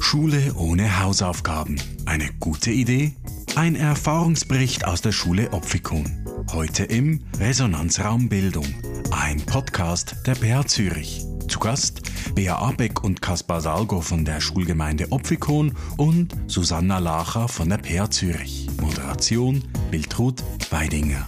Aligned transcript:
Schule 0.00 0.54
ohne 0.56 1.00
Hausaufgaben. 1.00 1.80
Eine 2.04 2.28
gute 2.38 2.70
Idee? 2.70 3.14
Ein 3.54 3.76
Erfahrungsbericht 3.76 4.84
aus 4.84 5.00
der 5.00 5.12
Schule 5.12 5.52
Opfikon. 5.52 6.26
Heute 6.52 6.84
im 6.84 7.24
Resonanzraum 7.38 8.28
Bildung. 8.28 8.66
Ein 9.10 9.40
Podcast 9.46 10.16
der 10.26 10.34
BR 10.34 10.66
Zürich. 10.66 11.24
Zu 11.48 11.58
Gast 11.58 12.02
Bea 12.34 12.56
Abeck 12.56 13.04
und 13.04 13.22
Kaspar 13.22 13.60
Salgo 13.60 14.00
von 14.00 14.24
der 14.24 14.40
Schulgemeinde 14.40 15.10
Opfikon 15.12 15.74
und 15.96 16.34
Susanna 16.46 16.98
Lacher 16.98 17.48
von 17.48 17.68
der 17.68 17.78
PA 17.78 18.10
Zürich. 18.10 18.68
Moderation 18.80 19.62
Biltrud 19.90 20.42
Weidinger. 20.70 21.26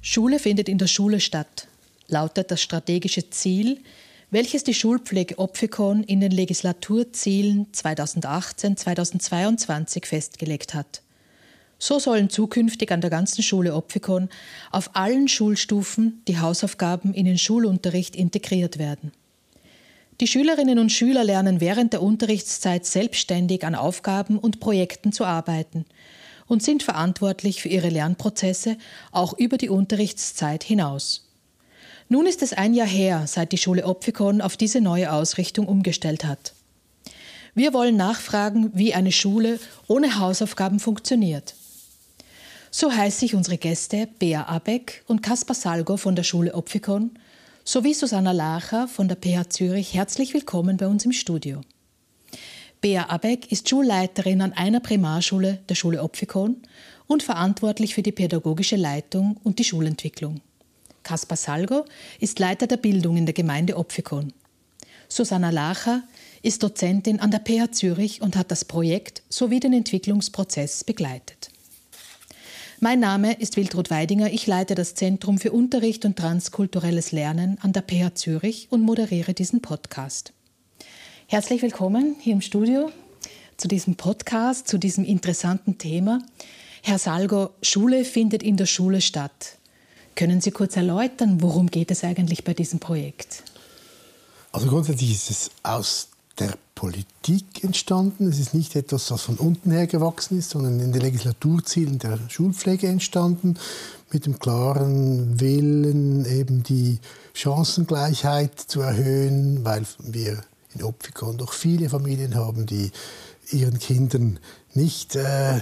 Schule 0.00 0.38
findet 0.38 0.68
in 0.68 0.78
der 0.78 0.86
Schule 0.86 1.20
statt, 1.20 1.68
lautet 2.08 2.50
das 2.50 2.62
strategische 2.62 3.30
Ziel, 3.30 3.82
welches 4.30 4.64
die 4.64 4.74
Schulpflege 4.74 5.38
Opfikon 5.38 6.02
in 6.04 6.20
den 6.20 6.32
Legislaturzielen 6.32 7.68
2018-2022 7.72 10.06
festgelegt 10.06 10.74
hat. 10.74 11.02
So 11.78 11.98
sollen 11.98 12.30
zukünftig 12.30 12.92
an 12.92 13.00
der 13.00 13.10
ganzen 13.10 13.42
Schule 13.42 13.74
Opfikon 13.74 14.28
auf 14.70 14.94
allen 14.94 15.26
Schulstufen 15.28 16.22
die 16.28 16.38
Hausaufgaben 16.38 17.14
in 17.14 17.24
den 17.24 17.38
Schulunterricht 17.38 18.14
integriert 18.14 18.78
werden. 18.78 19.12
Die 20.20 20.26
Schülerinnen 20.26 20.78
und 20.78 20.92
Schüler 20.92 21.24
lernen 21.24 21.62
während 21.62 21.94
der 21.94 22.02
Unterrichtszeit 22.02 22.84
selbstständig 22.84 23.64
an 23.64 23.74
Aufgaben 23.74 24.38
und 24.38 24.60
Projekten 24.60 25.12
zu 25.12 25.24
arbeiten 25.24 25.86
und 26.46 26.62
sind 26.62 26.82
verantwortlich 26.82 27.62
für 27.62 27.70
ihre 27.70 27.88
Lernprozesse 27.88 28.76
auch 29.12 29.38
über 29.38 29.56
die 29.56 29.70
Unterrichtszeit 29.70 30.62
hinaus. 30.62 31.29
Nun 32.12 32.26
ist 32.26 32.42
es 32.42 32.52
ein 32.52 32.74
Jahr 32.74 32.88
her, 32.88 33.28
seit 33.28 33.52
die 33.52 33.56
Schule 33.56 33.84
Opfikon 33.84 34.40
auf 34.40 34.56
diese 34.56 34.80
neue 34.80 35.12
Ausrichtung 35.12 35.68
umgestellt 35.68 36.24
hat. 36.24 36.54
Wir 37.54 37.72
wollen 37.72 37.96
nachfragen, 37.96 38.72
wie 38.74 38.94
eine 38.94 39.12
Schule 39.12 39.60
ohne 39.86 40.18
Hausaufgaben 40.18 40.80
funktioniert. 40.80 41.54
So 42.72 42.90
heiße 42.92 43.24
ich 43.24 43.36
unsere 43.36 43.58
Gäste 43.58 44.08
Bea 44.18 44.42
Abeck 44.48 45.04
und 45.06 45.22
Kaspar 45.22 45.54
Salgo 45.54 45.96
von 45.96 46.16
der 46.16 46.24
Schule 46.24 46.52
Opfikon 46.52 47.12
sowie 47.62 47.94
Susanna 47.94 48.32
Lacher 48.32 48.88
von 48.88 49.06
der 49.06 49.16
PH 49.16 49.50
Zürich 49.50 49.94
herzlich 49.94 50.34
willkommen 50.34 50.78
bei 50.78 50.88
uns 50.88 51.04
im 51.04 51.12
Studio. 51.12 51.60
Bea 52.80 53.08
Abeck 53.08 53.52
ist 53.52 53.68
Schulleiterin 53.68 54.42
an 54.42 54.52
einer 54.52 54.80
Primarschule 54.80 55.60
der 55.68 55.76
Schule 55.76 56.02
Opfikon 56.02 56.56
und 57.06 57.22
verantwortlich 57.22 57.94
für 57.94 58.02
die 58.02 58.10
pädagogische 58.10 58.74
Leitung 58.74 59.36
und 59.44 59.60
die 59.60 59.64
Schulentwicklung. 59.64 60.40
Kaspar 61.02 61.36
Salgo 61.36 61.84
ist 62.18 62.38
Leiter 62.38 62.66
der 62.66 62.76
Bildung 62.76 63.16
in 63.16 63.26
der 63.26 63.32
Gemeinde 63.32 63.76
Opfikon. 63.76 64.32
Susanna 65.08 65.50
Lacher 65.50 66.02
ist 66.42 66.62
Dozentin 66.62 67.20
an 67.20 67.30
der 67.30 67.40
PH 67.40 67.72
Zürich 67.72 68.22
und 68.22 68.36
hat 68.36 68.50
das 68.50 68.64
Projekt 68.64 69.22
sowie 69.28 69.60
den 69.60 69.72
Entwicklungsprozess 69.72 70.84
begleitet. 70.84 71.50
Mein 72.82 73.00
Name 73.00 73.34
ist 73.34 73.56
Wiltrud 73.58 73.90
Weidinger. 73.90 74.32
Ich 74.32 74.46
leite 74.46 74.74
das 74.74 74.94
Zentrum 74.94 75.38
für 75.38 75.52
Unterricht 75.52 76.06
und 76.06 76.16
transkulturelles 76.16 77.12
Lernen 77.12 77.58
an 77.60 77.72
der 77.72 77.82
PH 77.82 78.14
Zürich 78.14 78.68
und 78.70 78.80
moderiere 78.80 79.34
diesen 79.34 79.60
Podcast. 79.60 80.32
Herzlich 81.26 81.60
willkommen 81.60 82.16
hier 82.20 82.32
im 82.32 82.40
Studio 82.40 82.90
zu 83.58 83.68
diesem 83.68 83.96
Podcast, 83.96 84.66
zu 84.66 84.78
diesem 84.78 85.04
interessanten 85.04 85.76
Thema. 85.76 86.22
Herr 86.82 86.98
Salgo, 86.98 87.50
Schule 87.60 88.06
findet 88.06 88.42
in 88.42 88.56
der 88.56 88.64
Schule 88.66 89.02
statt. 89.02 89.58
Können 90.20 90.42
Sie 90.42 90.50
kurz 90.50 90.76
erläutern, 90.76 91.40
worum 91.40 91.68
geht 91.70 91.90
es 91.90 92.04
eigentlich 92.04 92.44
bei 92.44 92.52
diesem 92.52 92.78
Projekt? 92.78 93.42
Also 94.52 94.66
grundsätzlich 94.66 95.12
ist 95.12 95.30
es 95.30 95.50
aus 95.62 96.08
der 96.38 96.58
Politik 96.74 97.64
entstanden. 97.64 98.28
Es 98.28 98.38
ist 98.38 98.52
nicht 98.52 98.76
etwas, 98.76 99.10
was 99.10 99.22
von 99.22 99.36
unten 99.36 99.70
her 99.70 99.86
gewachsen 99.86 100.38
ist, 100.38 100.50
sondern 100.50 100.78
in 100.78 100.92
den 100.92 101.00
Legislaturzielen 101.00 101.98
der 101.98 102.18
Schulpflege 102.28 102.86
entstanden, 102.86 103.54
mit 104.12 104.26
dem 104.26 104.38
klaren 104.38 105.40
Willen, 105.40 106.26
eben 106.26 106.64
die 106.64 106.98
Chancengleichheit 107.32 108.60
zu 108.60 108.82
erhöhen, 108.82 109.64
weil 109.64 109.86
wir 110.00 110.42
in 110.74 110.82
Opfikon 110.82 111.38
doch 111.38 111.54
viele 111.54 111.88
Familien 111.88 112.34
haben, 112.34 112.66
die 112.66 112.90
ihren 113.52 113.78
Kindern 113.78 114.38
nicht 114.74 115.16
äh, 115.16 115.56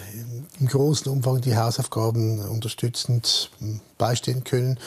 im 0.60 0.66
großen 0.66 1.10
Umfang 1.10 1.41
die 1.41 1.56
Hausaufgaben 1.56 2.41
unterstützend 2.41 3.50
beistehen 3.97 4.44
können. 4.44 4.78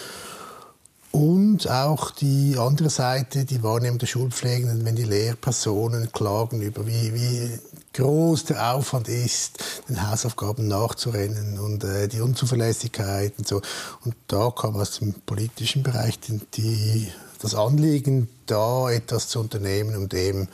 Und 1.12 1.70
auch 1.70 2.12
die 2.12 2.56
andere 2.58 2.90
Seite, 2.90 3.44
die 3.44 3.64
Wahrnehmung 3.64 4.00
der 4.00 4.08
Schulpflegenden, 4.08 4.86
wenn 4.86 4.96
die 4.96 5.04
Lehrpersonen 5.04 6.10
klagen 6.14 6.62
über 6.62 6.88
wie, 6.88 7.14
wie 7.14 7.60
groß 7.94 8.46
der 8.46 8.74
Aufwand 8.74 9.10
ist, 9.10 9.60
den 9.90 10.10
Hausaufgaben 10.10 10.70
nachzurennen 10.70 11.60
und 11.60 11.84
äh, 11.84 12.08
die 12.08 12.22
Unzuverlässigkeit 12.22 13.34
und 13.38 13.48
so. 13.48 13.62
Und 14.06 14.16
da 14.28 14.52
kam 14.52 14.78
aus 14.78 15.00
dem 15.00 15.14
politischen 15.26 15.84
Bereich 15.84 16.18
die, 16.56 17.12
das 17.42 17.56
Anliegen, 17.56 18.30
da 18.46 18.90
etwas 18.90 19.28
zu 19.28 19.42
unternehmen, 19.42 19.98
um 19.98 20.08
dem 20.08 20.48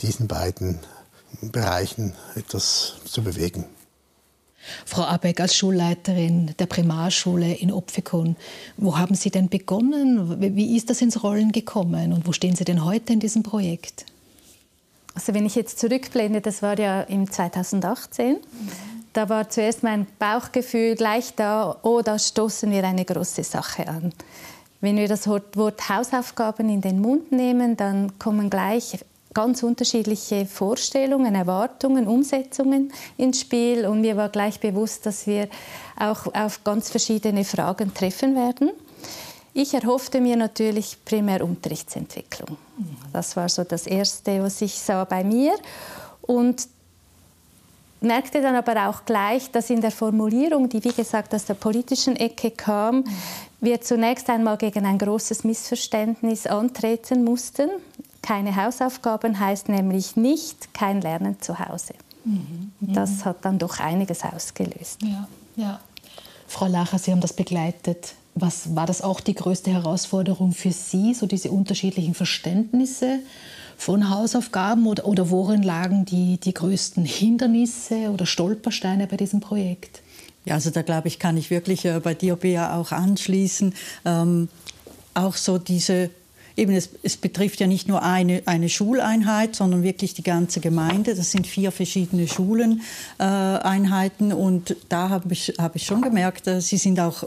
diesen 0.00 0.28
beiden 0.28 0.78
Bereichen 1.40 2.14
etwas 2.34 2.94
zu 3.04 3.22
bewegen. 3.22 3.64
Frau 4.84 5.02
Abeck, 5.02 5.40
als 5.40 5.56
Schulleiterin 5.56 6.54
der 6.58 6.66
Primarschule 6.66 7.54
in 7.54 7.72
Opfikon, 7.72 8.36
wo 8.76 8.98
haben 8.98 9.14
Sie 9.14 9.30
denn 9.30 9.48
begonnen? 9.48 10.40
Wie 10.40 10.76
ist 10.76 10.90
das 10.90 11.00
ins 11.00 11.22
Rollen 11.22 11.52
gekommen 11.52 12.12
und 12.12 12.26
wo 12.26 12.32
stehen 12.32 12.56
Sie 12.56 12.64
denn 12.64 12.84
heute 12.84 13.12
in 13.12 13.20
diesem 13.20 13.42
Projekt? 13.42 14.04
Also 15.14 15.34
wenn 15.34 15.46
ich 15.46 15.54
jetzt 15.54 15.78
zurückblende, 15.78 16.40
das 16.40 16.62
war 16.62 16.78
ja 16.78 17.02
im 17.02 17.30
2018. 17.30 18.36
Da 19.12 19.28
war 19.28 19.48
zuerst 19.50 19.82
mein 19.82 20.06
Bauchgefühl 20.18 20.94
gleich 20.94 21.34
da, 21.34 21.76
oh, 21.82 22.00
da 22.02 22.18
stoßen 22.18 22.70
wir 22.70 22.84
eine 22.84 23.04
große 23.04 23.42
Sache 23.42 23.88
an. 23.88 24.12
Wenn 24.80 24.96
wir 24.96 25.08
das 25.08 25.26
Wort 25.26 25.88
Hausaufgaben 25.88 26.68
in 26.70 26.80
den 26.80 27.00
Mund 27.00 27.32
nehmen, 27.32 27.76
dann 27.76 28.18
kommen 28.18 28.48
gleich 28.48 28.98
ganz 29.32 29.62
unterschiedliche 29.62 30.46
Vorstellungen, 30.46 31.34
Erwartungen, 31.34 32.08
Umsetzungen 32.08 32.92
ins 33.16 33.40
Spiel 33.40 33.86
und 33.86 34.00
mir 34.00 34.16
war 34.16 34.28
gleich 34.28 34.58
bewusst, 34.60 35.06
dass 35.06 35.26
wir 35.26 35.48
auch 35.98 36.34
auf 36.34 36.64
ganz 36.64 36.90
verschiedene 36.90 37.44
Fragen 37.44 37.94
treffen 37.94 38.34
werden. 38.34 38.70
Ich 39.52 39.74
erhoffte 39.74 40.20
mir 40.20 40.36
natürlich 40.36 40.98
primär 41.04 41.44
Unterrichtsentwicklung. 41.44 42.56
Das 43.12 43.36
war 43.36 43.48
so 43.48 43.64
das 43.64 43.86
Erste, 43.86 44.42
was 44.42 44.60
ich 44.62 44.78
sah 44.78 45.04
bei 45.04 45.24
mir 45.24 45.54
und 46.22 46.68
merkte 48.00 48.40
dann 48.40 48.54
aber 48.54 48.88
auch 48.88 49.04
gleich, 49.04 49.50
dass 49.50 49.70
in 49.70 49.80
der 49.80 49.90
Formulierung, 49.90 50.68
die 50.68 50.82
wie 50.82 50.92
gesagt 50.92 51.34
aus 51.34 51.44
der 51.44 51.54
politischen 51.54 52.16
Ecke 52.16 52.50
kam, 52.50 53.04
wir 53.60 53.80
zunächst 53.80 54.30
einmal 54.30 54.56
gegen 54.56 54.86
ein 54.86 54.98
großes 54.98 55.44
Missverständnis 55.44 56.46
antreten 56.46 57.24
mussten. 57.24 57.68
Keine 58.30 58.54
Hausaufgaben 58.54 59.40
heißt 59.40 59.68
nämlich 59.68 60.14
nicht 60.14 60.72
kein 60.72 61.00
Lernen 61.00 61.40
zu 61.40 61.58
Hause. 61.58 61.94
Mhm. 62.24 62.70
Das 62.80 63.24
hat 63.24 63.44
dann 63.44 63.58
doch 63.58 63.80
einiges 63.80 64.22
ausgelöst. 64.22 65.00
Ja, 65.02 65.26
ja. 65.56 65.80
Frau 66.46 66.68
Lacher, 66.68 67.00
Sie 67.00 67.10
haben 67.10 67.20
das 67.20 67.32
begleitet. 67.32 68.14
Was 68.36 68.76
war 68.76 68.86
das 68.86 69.02
auch 69.02 69.18
die 69.18 69.34
größte 69.34 69.72
Herausforderung 69.72 70.52
für 70.52 70.70
Sie, 70.70 71.12
so 71.12 71.26
diese 71.26 71.50
unterschiedlichen 71.50 72.14
Verständnisse 72.14 73.18
von 73.76 74.10
Hausaufgaben 74.10 74.86
oder, 74.86 75.06
oder 75.06 75.30
worin 75.30 75.64
lagen 75.64 76.04
die, 76.04 76.38
die 76.38 76.54
größten 76.54 77.04
Hindernisse 77.04 78.12
oder 78.12 78.26
Stolpersteine 78.26 79.08
bei 79.08 79.16
diesem 79.16 79.40
Projekt? 79.40 80.02
Ja, 80.44 80.54
also 80.54 80.70
da 80.70 80.82
glaube 80.82 81.08
ich, 81.08 81.18
kann 81.18 81.36
ich 81.36 81.50
wirklich 81.50 81.84
äh, 81.84 81.98
bei 81.98 82.14
dir, 82.14 82.36
Bea, 82.36 82.78
auch 82.78 82.92
anschließen. 82.92 83.74
Ähm, 84.04 84.48
auch 85.14 85.34
so 85.34 85.58
diese 85.58 86.10
eben 86.56 86.72
es, 86.72 86.90
es, 87.02 87.16
betrifft 87.16 87.60
ja 87.60 87.66
nicht 87.66 87.88
nur 87.88 88.02
eine, 88.02 88.42
eine 88.46 88.68
Schuleinheit, 88.68 89.56
sondern 89.56 89.82
wirklich 89.82 90.14
die 90.14 90.22
ganze 90.22 90.60
Gemeinde. 90.60 91.14
Das 91.14 91.30
sind 91.30 91.46
vier 91.46 91.72
verschiedene 91.72 92.28
Schuleneinheiten 92.28 94.30
äh, 94.30 94.34
und 94.34 94.76
da 94.88 95.10
habe 95.10 95.32
ich, 95.32 95.54
hab 95.58 95.76
ich 95.76 95.84
schon 95.84 96.02
gemerkt, 96.02 96.46
äh, 96.46 96.60
sie 96.60 96.76
sind 96.76 97.00
auch 97.00 97.24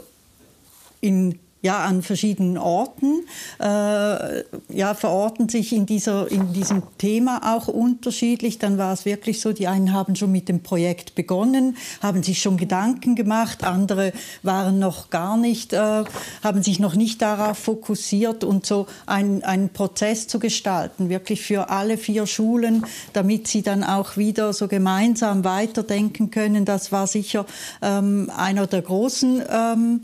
in 1.00 1.38
ja, 1.64 1.78
an 1.78 2.02
verschiedenen 2.02 2.58
Orten, 2.58 3.24
äh, 3.58 4.44
ja, 4.68 4.92
verorten 4.92 5.48
sich 5.48 5.72
in, 5.72 5.86
dieser, 5.86 6.30
in 6.30 6.52
diesem 6.52 6.82
Thema 6.98 7.54
auch 7.56 7.68
unterschiedlich. 7.68 8.58
Dann 8.58 8.76
war 8.76 8.92
es 8.92 9.06
wirklich 9.06 9.40
so, 9.40 9.54
die 9.54 9.66
einen 9.66 9.94
haben 9.94 10.14
schon 10.14 10.30
mit 10.30 10.50
dem 10.50 10.62
Projekt 10.62 11.14
begonnen, 11.14 11.78
haben 12.02 12.22
sich 12.22 12.42
schon 12.42 12.58
Gedanken 12.58 13.14
gemacht, 13.14 13.64
andere 13.64 14.12
waren 14.42 14.78
noch 14.78 15.08
gar 15.08 15.38
nicht, 15.38 15.72
äh, 15.72 16.04
haben 16.42 16.62
sich 16.62 16.80
noch 16.80 16.96
nicht 16.96 17.22
darauf 17.22 17.56
fokussiert 17.56 18.44
und 18.44 18.66
so 18.66 18.86
einen, 19.06 19.42
einen 19.42 19.70
Prozess 19.70 20.28
zu 20.28 20.40
gestalten, 20.40 21.08
wirklich 21.08 21.40
für 21.40 21.70
alle 21.70 21.96
vier 21.96 22.26
Schulen, 22.26 22.84
damit 23.14 23.48
sie 23.48 23.62
dann 23.62 23.84
auch 23.84 24.18
wieder 24.18 24.52
so 24.52 24.68
gemeinsam 24.68 25.44
weiterdenken 25.44 26.30
können. 26.30 26.66
Das 26.66 26.92
war 26.92 27.06
sicher 27.06 27.46
ähm, 27.80 28.30
einer 28.36 28.66
der 28.66 28.82
großen 28.82 29.42
ähm, 29.50 30.00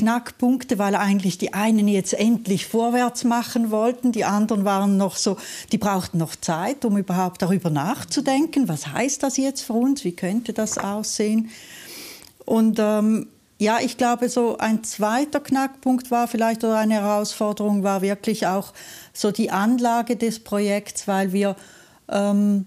Knackpunkte, 0.00 0.78
weil 0.78 0.94
eigentlich 0.94 1.36
die 1.36 1.52
einen 1.52 1.86
jetzt 1.86 2.14
endlich 2.14 2.66
vorwärts 2.66 3.24
machen 3.24 3.70
wollten, 3.70 4.12
die 4.12 4.24
anderen 4.24 4.64
waren 4.64 4.96
noch 4.96 5.16
so, 5.16 5.36
die 5.72 5.78
brauchten 5.78 6.16
noch 6.18 6.36
Zeit, 6.36 6.84
um 6.86 6.96
überhaupt 6.96 7.42
darüber 7.42 7.68
nachzudenken, 7.68 8.66
was 8.68 8.86
heißt 8.86 9.22
das 9.22 9.36
jetzt 9.36 9.62
für 9.62 9.74
uns, 9.74 10.04
wie 10.04 10.12
könnte 10.12 10.54
das 10.54 10.78
aussehen. 10.78 11.50
Und 12.46 12.78
ähm, 12.78 13.26
ja, 13.58 13.78
ich 13.82 13.98
glaube, 13.98 14.30
so 14.30 14.56
ein 14.56 14.82
zweiter 14.84 15.40
Knackpunkt 15.40 16.10
war 16.10 16.28
vielleicht 16.28 16.64
oder 16.64 16.78
eine 16.78 16.94
Herausforderung 16.94 17.82
war 17.82 18.00
wirklich 18.00 18.46
auch 18.46 18.72
so 19.12 19.30
die 19.30 19.50
Anlage 19.50 20.16
des 20.16 20.40
Projekts, 20.40 21.06
weil 21.06 21.34
wir 21.34 21.56
ähm, 22.08 22.64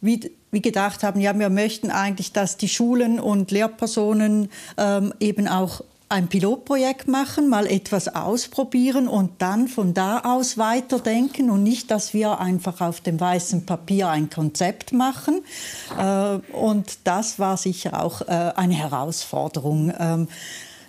wie, 0.00 0.30
wie 0.52 0.62
gedacht 0.62 1.02
haben, 1.02 1.18
ja, 1.18 1.36
wir 1.36 1.48
möchten 1.48 1.90
eigentlich, 1.90 2.32
dass 2.32 2.56
die 2.56 2.68
Schulen 2.68 3.18
und 3.18 3.50
Lehrpersonen 3.50 4.50
ähm, 4.76 5.12
eben 5.18 5.48
auch 5.48 5.80
ein 6.14 6.28
Pilotprojekt 6.28 7.08
machen, 7.08 7.48
mal 7.48 7.66
etwas 7.66 8.06
ausprobieren 8.06 9.08
und 9.08 9.42
dann 9.42 9.66
von 9.66 9.94
da 9.94 10.20
aus 10.20 10.56
weiterdenken 10.56 11.50
und 11.50 11.64
nicht, 11.64 11.90
dass 11.90 12.14
wir 12.14 12.38
einfach 12.38 12.80
auf 12.80 13.00
dem 13.00 13.18
weißen 13.18 13.66
Papier 13.66 14.08
ein 14.10 14.30
Konzept 14.30 14.92
machen. 14.92 15.42
Äh, 15.98 16.36
und 16.56 16.98
das 17.02 17.40
war 17.40 17.56
sicher 17.56 18.00
auch 18.00 18.22
äh, 18.22 18.52
eine 18.54 18.74
Herausforderung. 18.74 19.92
Ähm, 19.98 20.28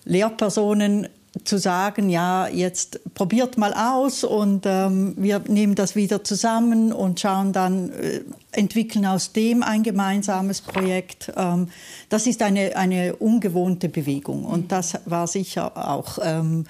Lehrpersonen 0.03 1.09
zu 1.43 1.57
sagen, 1.57 2.09
ja, 2.09 2.47
jetzt 2.47 2.99
probiert 3.13 3.57
mal 3.57 3.73
aus 3.73 4.23
und 4.23 4.65
ähm, 4.65 5.13
wir 5.17 5.39
nehmen 5.47 5.75
das 5.75 5.95
wieder 5.95 6.23
zusammen 6.23 6.93
und 6.93 7.19
schauen 7.19 7.51
dann, 7.53 7.91
äh, 7.91 8.21
entwickeln 8.51 9.05
aus 9.05 9.33
dem 9.33 9.63
ein 9.63 9.83
gemeinsames 9.83 10.61
Projekt. 10.61 11.31
Ähm, 11.35 11.67
das 12.09 12.25
ist 12.25 12.41
eine, 12.41 12.75
eine 12.77 13.15
ungewohnte 13.17 13.89
Bewegung 13.89 14.45
und 14.45 14.71
das 14.71 14.97
war 15.05 15.27
sicher 15.27 15.89
auch 15.89 16.19
ähm, 16.21 16.65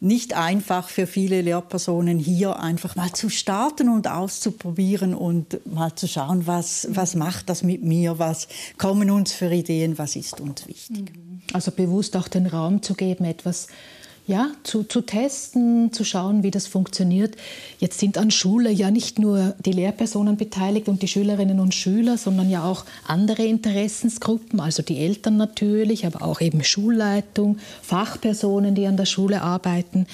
nicht 0.00 0.34
einfach 0.36 0.88
für 0.88 1.06
viele 1.06 1.40
Lehrpersonen 1.40 2.18
hier 2.18 2.58
einfach 2.58 2.96
mal 2.96 3.12
zu 3.12 3.30
starten 3.30 3.88
und 3.88 4.08
auszuprobieren 4.08 5.14
und 5.14 5.66
mal 5.66 5.94
zu 5.94 6.06
schauen, 6.06 6.46
was, 6.46 6.88
was 6.90 7.14
macht 7.14 7.48
das 7.48 7.62
mit 7.62 7.82
mir, 7.82 8.18
was 8.18 8.48
kommen 8.76 9.10
uns 9.10 9.32
für 9.32 9.50
Ideen, 9.50 9.98
was 9.98 10.16
ist 10.16 10.40
uns 10.40 10.66
wichtig. 10.68 11.12
Also 11.52 11.70
bewusst 11.70 12.16
auch 12.16 12.28
den 12.28 12.46
Raum 12.46 12.82
zu 12.82 12.94
geben, 12.94 13.24
etwas 13.24 13.68
ja, 14.26 14.50
zu, 14.64 14.82
zu 14.82 15.02
testen, 15.02 15.92
zu 15.92 16.04
schauen, 16.04 16.42
wie 16.42 16.50
das 16.50 16.66
funktioniert. 16.66 17.36
Jetzt 17.78 18.00
sind 18.00 18.18
an 18.18 18.32
Schule 18.32 18.70
ja 18.70 18.90
nicht 18.90 19.20
nur 19.20 19.54
die 19.64 19.70
Lehrpersonen 19.70 20.36
beteiligt 20.36 20.88
und 20.88 21.02
die 21.02 21.08
Schülerinnen 21.08 21.60
und 21.60 21.74
Schüler, 21.74 22.18
sondern 22.18 22.50
ja 22.50 22.64
auch 22.64 22.84
andere 23.06 23.44
Interessensgruppen, 23.44 24.58
also 24.58 24.82
die 24.82 24.98
Eltern 24.98 25.36
natürlich, 25.36 26.06
aber 26.06 26.22
auch 26.22 26.40
eben 26.40 26.64
Schulleitung, 26.64 27.58
Fachpersonen, 27.82 28.74
die 28.74 28.86
an 28.86 28.96
der 28.96 29.06
Schule 29.06 29.42
arbeiten. 29.42 30.06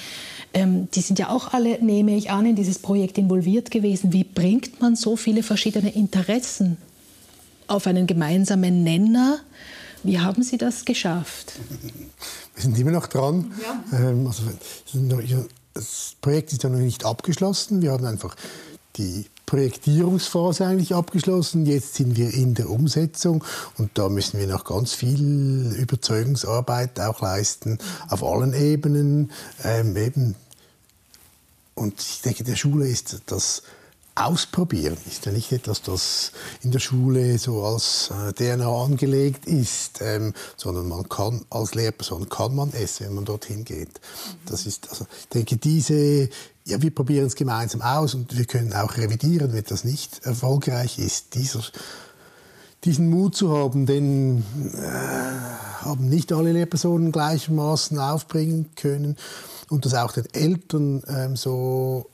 Ähm, 0.52 0.88
die 0.94 1.00
sind 1.00 1.18
ja 1.18 1.30
auch 1.30 1.54
alle, 1.54 1.82
nehme 1.82 2.14
ich 2.14 2.30
an, 2.30 2.44
in 2.44 2.56
dieses 2.56 2.78
Projekt 2.78 3.16
involviert 3.16 3.70
gewesen. 3.70 4.12
Wie 4.12 4.24
bringt 4.24 4.82
man 4.82 4.94
so 4.94 5.16
viele 5.16 5.42
verschiedene 5.42 5.94
Interessen 5.94 6.76
auf 7.66 7.86
einen 7.86 8.06
gemeinsamen 8.06 8.82
Nenner? 8.84 9.38
Wie 10.02 10.18
haben 10.18 10.42
Sie 10.42 10.58
das 10.58 10.84
geschafft? 10.84 11.52
Wir 12.54 12.62
sind 12.62 12.78
immer 12.78 12.90
noch 12.90 13.06
dran. 13.06 13.52
Ja. 13.62 13.98
Ähm, 13.98 14.26
also, 14.26 14.42
das 15.74 16.16
Projekt 16.20 16.52
ist 16.52 16.62
ja 16.62 16.70
noch 16.70 16.78
nicht 16.78 17.04
abgeschlossen. 17.04 17.82
Wir 17.82 17.92
haben 17.92 18.04
einfach 18.04 18.36
die 18.96 19.26
Projektierungsphase 19.46 20.66
eigentlich 20.66 20.94
abgeschlossen. 20.94 21.66
Jetzt 21.66 21.94
sind 21.94 22.16
wir 22.16 22.32
in 22.32 22.54
der 22.54 22.70
Umsetzung 22.70 23.44
und 23.78 23.90
da 23.94 24.08
müssen 24.08 24.38
wir 24.38 24.46
noch 24.46 24.64
ganz 24.64 24.94
viel 24.94 25.74
Überzeugungsarbeit 25.76 27.00
auch 27.00 27.20
leisten 27.20 27.78
auf 28.08 28.22
allen 28.22 28.54
Ebenen. 28.54 29.30
Ähm, 29.62 29.96
eben. 29.96 30.34
Und 31.74 32.00
ich 32.00 32.22
denke, 32.22 32.44
der 32.44 32.56
Schule 32.56 32.86
ist 32.88 33.22
das 33.26 33.62
Ausprobieren 34.14 34.98
ist 35.06 35.24
ja 35.24 35.32
nicht 35.32 35.52
etwas, 35.52 35.80
das 35.80 36.32
in 36.60 36.70
der 36.70 36.80
Schule 36.80 37.38
so 37.38 37.64
als 37.64 38.10
äh, 38.10 38.32
DNA 38.34 38.68
angelegt 38.68 39.46
ist, 39.46 40.02
ähm, 40.02 40.34
sondern 40.58 40.86
man 40.86 41.08
kann 41.08 41.46
als 41.48 41.74
Lehrperson 41.74 42.28
kann 42.28 42.54
man 42.54 42.72
es, 42.74 43.00
wenn 43.00 43.14
man 43.14 43.24
dorthin 43.24 43.64
geht. 43.64 44.00
Das 44.44 44.66
ist, 44.66 44.90
also, 44.90 45.06
ich 45.18 45.28
denke, 45.28 45.56
diese, 45.56 46.28
ja, 46.66 46.82
wir 46.82 46.94
probieren 46.94 47.24
es 47.24 47.36
gemeinsam 47.36 47.80
aus 47.80 48.14
und 48.14 48.36
wir 48.36 48.44
können 48.44 48.74
auch 48.74 48.98
revidieren, 48.98 49.54
wenn 49.54 49.64
das 49.64 49.82
nicht 49.82 50.26
erfolgreich 50.26 50.98
ist. 50.98 51.34
Dieser, 51.34 51.62
diesen 52.84 53.08
Mut 53.08 53.34
zu 53.34 53.50
haben, 53.56 53.86
den 53.86 54.44
äh, 54.74 55.84
haben 55.84 56.10
nicht 56.10 56.32
alle 56.32 56.52
Lehrpersonen 56.52 57.12
gleichermaßen 57.12 57.98
aufbringen 57.98 58.70
können 58.76 59.16
und 59.70 59.86
das 59.86 59.94
auch 59.94 60.12
den 60.12 60.26
Eltern 60.34 61.02
ähm, 61.08 61.34
so 61.34 62.10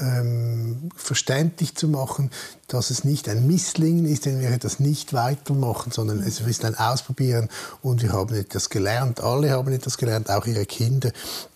ähm, 0.00 0.90
verständlich 0.96 1.74
zu 1.74 1.88
machen, 1.88 2.30
dass 2.66 2.90
es 2.90 3.04
nicht 3.04 3.28
ein 3.28 3.46
Misslingen 3.46 4.06
ist, 4.06 4.26
wenn 4.26 4.40
wir 4.40 4.50
etwas 4.50 4.80
nicht 4.80 5.12
weitermachen, 5.12 5.92
sondern 5.92 6.20
es 6.20 6.40
ist 6.40 6.64
ein 6.64 6.74
Ausprobieren 6.74 7.48
und 7.82 8.02
wir 8.02 8.12
haben 8.12 8.34
etwas 8.34 8.70
gelernt, 8.70 9.20
alle 9.20 9.50
haben 9.50 9.72
etwas 9.72 9.98
gelernt, 9.98 10.30
auch 10.30 10.46
ihre 10.46 10.66
Kinder, 10.66 11.12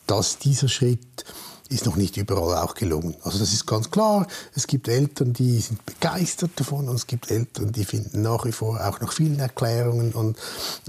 dass 0.06 0.39
dieser 0.39 0.69
Schritt 0.69 1.25
ist 1.73 1.87
noch 1.87 1.97
nicht 1.97 2.17
überall 2.17 2.59
auch 2.59 2.75
gelungen. 2.75 3.15
Also 3.25 3.39
das 3.39 3.53
ist 3.53 3.67
ganz 3.67 3.91
klar. 3.91 4.27
Es 4.55 4.67
gibt 4.67 4.88
Eltern, 4.88 5.33
die 5.33 5.59
sind 5.61 5.85
begeistert 5.87 6.53
davon 6.56 6.88
und 6.88 6.97
es 6.97 7.06
gibt 7.06 7.31
Eltern, 7.31 7.73
die 7.73 7.85
finden 7.85 8.23
nach 8.23 8.45
wie 8.45 8.53
vor 8.53 8.87
auch 8.87 9.00
nach 9.00 9.12
vielen 9.12 9.38
Erklärungen 9.38 10.12
und 10.12 10.37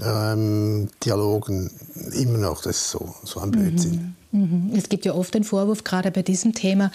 ähm, 0.02 0.88
Dialogen 1.02 1.70
immer 2.12 2.38
noch 2.38 2.62
das 2.62 2.90
so, 2.90 3.14
so 3.24 3.40
ein 3.40 3.50
Blödsinn. 3.50 3.92
Mhm. 3.92 4.16
Mhm. 4.34 4.72
Es 4.74 4.88
gibt 4.88 5.04
ja 5.04 5.14
oft 5.14 5.32
den 5.32 5.44
Vorwurf, 5.44 5.84
gerade 5.84 6.10
bei 6.10 6.22
diesem 6.22 6.54
Thema, 6.54 6.90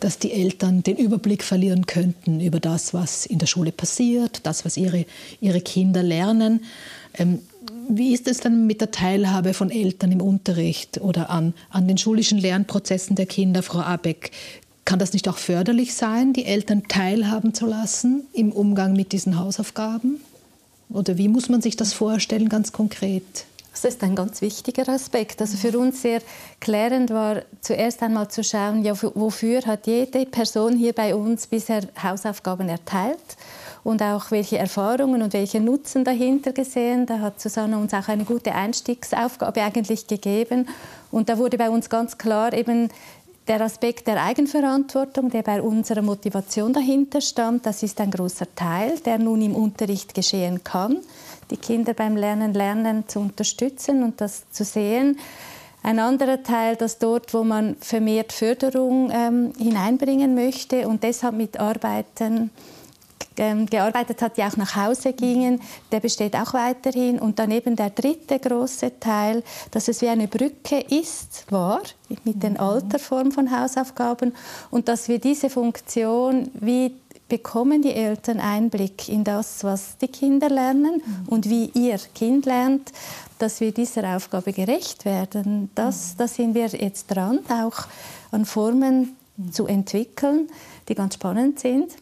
dass 0.00 0.18
die 0.18 0.32
Eltern 0.32 0.82
den 0.82 0.96
Überblick 0.96 1.44
verlieren 1.44 1.86
könnten 1.86 2.40
über 2.40 2.58
das, 2.58 2.92
was 2.92 3.26
in 3.26 3.38
der 3.38 3.46
Schule 3.46 3.70
passiert, 3.70 4.40
das, 4.42 4.64
was 4.64 4.76
ihre, 4.76 5.06
ihre 5.40 5.60
Kinder 5.60 6.02
lernen. 6.02 6.64
Ähm, 7.14 7.38
wie 7.88 8.12
ist 8.12 8.26
es 8.26 8.38
dann 8.38 8.66
mit 8.66 8.80
der 8.80 8.90
Teilhabe 8.90 9.54
von 9.54 9.70
Eltern 9.70 10.10
im 10.10 10.20
Unterricht 10.20 11.00
oder 11.00 11.30
an, 11.30 11.54
an 11.70 11.86
den 11.86 11.96
schulischen 11.96 12.38
Lernprozessen 12.38 13.14
der 13.14 13.26
Kinder, 13.26 13.62
Frau 13.62 13.80
Abeck? 13.80 14.32
Kann 14.84 14.98
das 14.98 15.12
nicht 15.12 15.28
auch 15.28 15.38
förderlich 15.38 15.94
sein, 15.94 16.32
die 16.32 16.44
Eltern 16.44 16.88
teilhaben 16.88 17.54
zu 17.54 17.66
lassen 17.66 18.24
im 18.32 18.50
Umgang 18.50 18.94
mit 18.94 19.12
diesen 19.12 19.38
Hausaufgaben? 19.38 20.20
Oder 20.88 21.18
wie 21.18 21.28
muss 21.28 21.48
man 21.48 21.62
sich 21.62 21.76
das 21.76 21.92
vorstellen, 21.92 22.48
ganz 22.48 22.72
konkret? 22.72 23.46
Das 23.82 23.94
ist 23.94 24.02
ein 24.02 24.14
ganz 24.14 24.42
wichtiger 24.42 24.86
Aspekt. 24.90 25.40
Also 25.40 25.56
für 25.56 25.78
uns 25.78 26.02
sehr 26.02 26.20
klärend 26.60 27.08
war 27.08 27.40
zuerst 27.62 28.02
einmal 28.02 28.28
zu 28.28 28.44
schauen, 28.44 28.84
ja, 28.84 28.92
wofür 29.14 29.62
hat 29.62 29.86
jede 29.86 30.26
Person 30.26 30.76
hier 30.76 30.92
bei 30.92 31.14
uns 31.14 31.46
bisher 31.46 31.84
Hausaufgaben 32.02 32.68
erteilt 32.68 33.16
und 33.82 34.02
auch 34.02 34.30
welche 34.32 34.58
Erfahrungen 34.58 35.22
und 35.22 35.32
welche 35.32 35.60
Nutzen 35.60 36.04
dahinter 36.04 36.52
gesehen. 36.52 37.06
Da 37.06 37.20
hat 37.20 37.40
Susanne 37.40 37.78
uns 37.78 37.94
auch 37.94 38.08
eine 38.08 38.24
gute 38.24 38.54
Einstiegsaufgabe 38.54 39.62
eigentlich 39.62 40.06
gegeben. 40.06 40.68
Und 41.10 41.30
da 41.30 41.38
wurde 41.38 41.56
bei 41.56 41.70
uns 41.70 41.88
ganz 41.88 42.18
klar 42.18 42.52
eben 42.52 42.90
der 43.48 43.62
Aspekt 43.62 44.06
der 44.06 44.22
Eigenverantwortung, 44.22 45.30
der 45.30 45.42
bei 45.42 45.62
unserer 45.62 46.02
Motivation 46.02 46.74
dahinter 46.74 47.22
stand, 47.22 47.64
das 47.64 47.82
ist 47.82 47.98
ein 48.02 48.10
großer 48.10 48.54
Teil, 48.54 48.98
der 49.06 49.16
nun 49.16 49.40
im 49.40 49.56
Unterricht 49.56 50.12
geschehen 50.12 50.62
kann 50.64 50.98
die 51.50 51.56
Kinder 51.56 51.94
beim 51.94 52.16
Lernen 52.16 52.54
lernen 52.54 53.08
zu 53.08 53.20
unterstützen 53.20 54.02
und 54.02 54.20
das 54.20 54.50
zu 54.50 54.64
sehen. 54.64 55.18
Ein 55.82 55.98
anderer 55.98 56.42
Teil, 56.42 56.76
dass 56.76 56.98
dort, 56.98 57.32
wo 57.32 57.42
man 57.42 57.76
vermehrt 57.76 58.32
Förderung 58.32 59.10
ähm, 59.12 59.52
hineinbringen 59.56 60.34
möchte 60.34 60.86
und 60.86 61.02
deshalb 61.02 61.34
mit 61.34 61.58
Arbeiten 61.58 62.50
ähm, 63.38 63.64
gearbeitet 63.64 64.20
hat, 64.20 64.36
die 64.36 64.42
auch 64.42 64.56
nach 64.56 64.76
Hause 64.76 65.14
gingen, 65.14 65.60
der 65.90 66.00
besteht 66.00 66.36
auch 66.36 66.52
weiterhin. 66.52 67.18
Und 67.18 67.38
daneben 67.38 67.76
der 67.76 67.90
dritte 67.90 68.38
große 68.38 69.00
Teil, 69.00 69.42
dass 69.70 69.88
es 69.88 70.02
wie 70.02 70.08
eine 70.08 70.28
Brücke 70.28 70.80
ist, 70.80 71.50
war, 71.50 71.80
mit 72.24 72.42
den 72.42 72.54
mhm. 72.54 72.60
Alterformen 72.60 73.32
von 73.32 73.50
Hausaufgaben 73.50 74.34
und 74.70 74.88
dass 74.88 75.08
wir 75.08 75.18
diese 75.18 75.48
Funktion 75.48 76.50
wie 76.54 76.94
bekommen 77.30 77.80
die 77.80 77.94
Eltern 77.94 78.40
Einblick 78.40 79.08
in 79.08 79.24
das, 79.24 79.64
was 79.64 79.96
die 79.96 80.08
Kinder 80.08 80.50
lernen 80.50 81.00
mhm. 81.02 81.28
und 81.28 81.48
wie 81.48 81.70
ihr 81.72 81.98
Kind 82.14 82.44
lernt, 82.44 82.92
dass 83.38 83.60
wir 83.60 83.72
dieser 83.72 84.16
Aufgabe 84.16 84.52
gerecht 84.52 85.06
werden. 85.06 85.70
Das, 85.74 86.12
mhm. 86.12 86.18
da 86.18 86.28
sind 86.28 86.54
wir 86.54 86.66
jetzt 86.66 87.06
dran, 87.06 87.38
auch 87.48 87.86
an 88.32 88.44
Formen 88.44 89.16
mhm. 89.36 89.52
zu 89.52 89.66
entwickeln, 89.66 90.48
die 90.88 90.94
ganz 90.94 91.14
spannend 91.14 91.60
sind. 91.60 91.92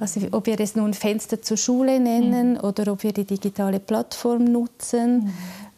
Also, 0.00 0.20
ob 0.32 0.46
wir 0.46 0.58
es 0.60 0.76
nun 0.76 0.94
Fenster 0.94 1.42
zur 1.42 1.56
Schule 1.56 2.00
nennen 2.00 2.58
oder 2.58 2.92
ob 2.92 3.02
wir 3.02 3.12
die 3.12 3.24
digitale 3.24 3.80
Plattform 3.80 4.44
nutzen. 4.44 5.32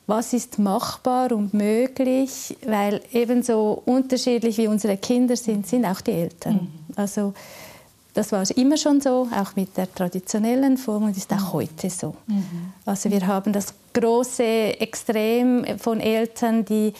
Was 0.06 0.32
ist 0.32 0.58
machbar 0.58 1.32
und 1.32 1.52
möglich? 1.52 2.56
Weil 2.64 3.02
ebenso 3.12 3.82
unterschiedlich 3.84 4.56
wie 4.56 4.68
unsere 4.68 4.96
Kinder 4.96 5.36
sind, 5.36 5.66
sind 5.66 5.84
auch 5.84 6.00
die 6.00 6.12
Eltern. 6.12 6.68
Also 6.96 7.34
das 8.18 8.32
war 8.32 8.44
immer 8.56 8.76
schon 8.76 9.00
so, 9.00 9.28
auch 9.32 9.54
mit 9.54 9.76
der 9.76 9.94
traditionellen 9.94 10.76
Form 10.76 11.04
und 11.04 11.16
ist 11.16 11.32
auch 11.32 11.36
mhm. 11.36 11.52
heute 11.52 11.88
so. 11.88 12.16
Mhm. 12.26 12.72
Also 12.84 13.12
wir 13.12 13.24
haben 13.28 13.52
das 13.52 13.72
große 13.94 14.42
Extrem 14.42 15.64
von 15.78 16.00
Eltern, 16.00 16.64
die 16.64 16.94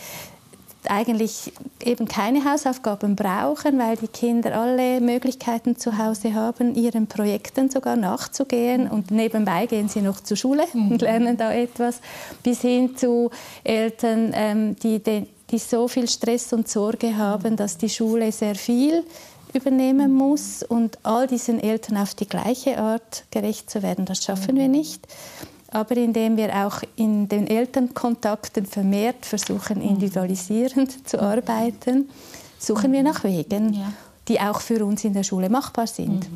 eigentlich 0.88 1.52
eben 1.84 2.06
keine 2.06 2.44
Hausaufgaben 2.44 3.16
brauchen, 3.16 3.80
weil 3.80 3.96
die 3.96 4.06
Kinder 4.06 4.56
alle 4.56 5.00
Möglichkeiten 5.00 5.76
zu 5.76 5.98
Hause 5.98 6.34
haben, 6.34 6.76
ihren 6.76 7.08
Projekten 7.08 7.68
sogar 7.68 7.96
nachzugehen 7.96 8.88
und 8.88 9.10
nebenbei 9.10 9.66
gehen 9.66 9.88
sie 9.88 10.02
noch 10.02 10.20
zur 10.20 10.36
Schule 10.36 10.66
und 10.72 10.90
mhm. 10.90 10.98
lernen 10.98 11.36
da 11.36 11.52
etwas, 11.52 12.00
bis 12.44 12.60
hin 12.60 12.96
zu 12.96 13.32
Eltern, 13.64 14.30
ähm, 14.34 14.76
die, 14.76 15.00
die 15.00 15.58
so 15.58 15.88
viel 15.88 16.08
Stress 16.08 16.52
und 16.52 16.68
Sorge 16.68 17.16
haben, 17.16 17.56
dass 17.56 17.76
die 17.76 17.88
Schule 17.88 18.30
sehr 18.30 18.54
viel 18.54 19.02
übernehmen 19.54 20.12
muss 20.12 20.62
und 20.62 20.98
all 21.02 21.26
diesen 21.26 21.60
Eltern 21.60 21.96
auf 21.96 22.14
die 22.14 22.28
gleiche 22.28 22.78
Art 22.78 23.24
gerecht 23.30 23.70
zu 23.70 23.82
werden, 23.82 24.04
das 24.04 24.24
schaffen 24.24 24.56
wir 24.56 24.68
nicht. 24.68 25.06
Aber 25.70 25.96
indem 25.96 26.36
wir 26.36 26.66
auch 26.66 26.82
in 26.96 27.28
den 27.28 27.46
Elternkontakten 27.46 28.64
vermehrt 28.64 29.26
versuchen, 29.26 29.82
individualisierend 29.82 31.08
zu 31.08 31.20
arbeiten, 31.20 32.08
suchen 32.58 32.92
wir 32.92 33.02
nach 33.02 33.22
Wegen, 33.22 33.78
die 34.28 34.40
auch 34.40 34.60
für 34.60 34.84
uns 34.84 35.04
in 35.04 35.12
der 35.12 35.24
Schule 35.24 35.50
machbar 35.50 35.86
sind. 35.86 36.26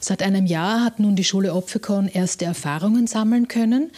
Seit 0.00 0.22
einem 0.22 0.46
Jahr 0.46 0.84
hat 0.84 1.00
nun 1.00 1.16
die 1.16 1.24
Schule 1.24 1.54
Opfikon 1.54 2.08
erste 2.08 2.44
Erfahrungen 2.44 3.06
sammeln 3.06 3.48
können. 3.48 3.90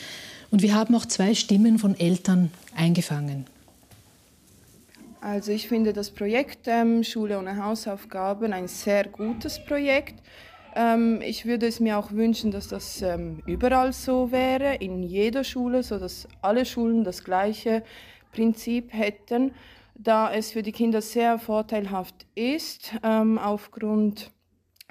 Und 0.51 0.63
wir 0.63 0.75
haben 0.75 0.95
auch 0.95 1.05
zwei 1.05 1.35
Stimmen 1.35 1.79
von 1.79 1.99
Eltern 1.99 2.51
eingefangen. 2.75 3.47
Also 5.31 5.53
ich 5.53 5.69
finde 5.69 5.93
das 5.93 6.11
Projekt 6.11 6.69
ähm, 6.69 7.05
Schule 7.05 7.39
ohne 7.39 7.63
Hausaufgaben 7.63 8.55
ein 8.55 8.67
sehr 8.67 9.05
gutes 9.05 9.63
Projekt. 9.63 10.23
Ähm, 10.75 11.21
ich 11.21 11.45
würde 11.45 11.67
es 11.67 11.81
mir 11.81 11.99
auch 11.99 12.13
wünschen, 12.13 12.51
dass 12.51 12.69
das 12.69 13.03
ähm, 13.03 13.43
überall 13.45 13.93
so 13.93 14.33
wäre, 14.33 14.77
in 14.77 15.03
jeder 15.03 15.45
Schule, 15.45 15.83
sodass 15.83 16.27
alle 16.41 16.65
Schulen 16.65 17.05
das 17.05 17.25
gleiche 17.25 17.83
Prinzip 18.33 18.95
hätten, 18.95 19.53
da 19.95 20.33
es 20.33 20.53
für 20.53 20.63
die 20.63 20.73
Kinder 20.73 21.03
sehr 21.03 21.39
vorteilhaft 21.39 22.25
ist, 22.35 22.95
ähm, 23.03 23.37
aufgrund 23.39 24.31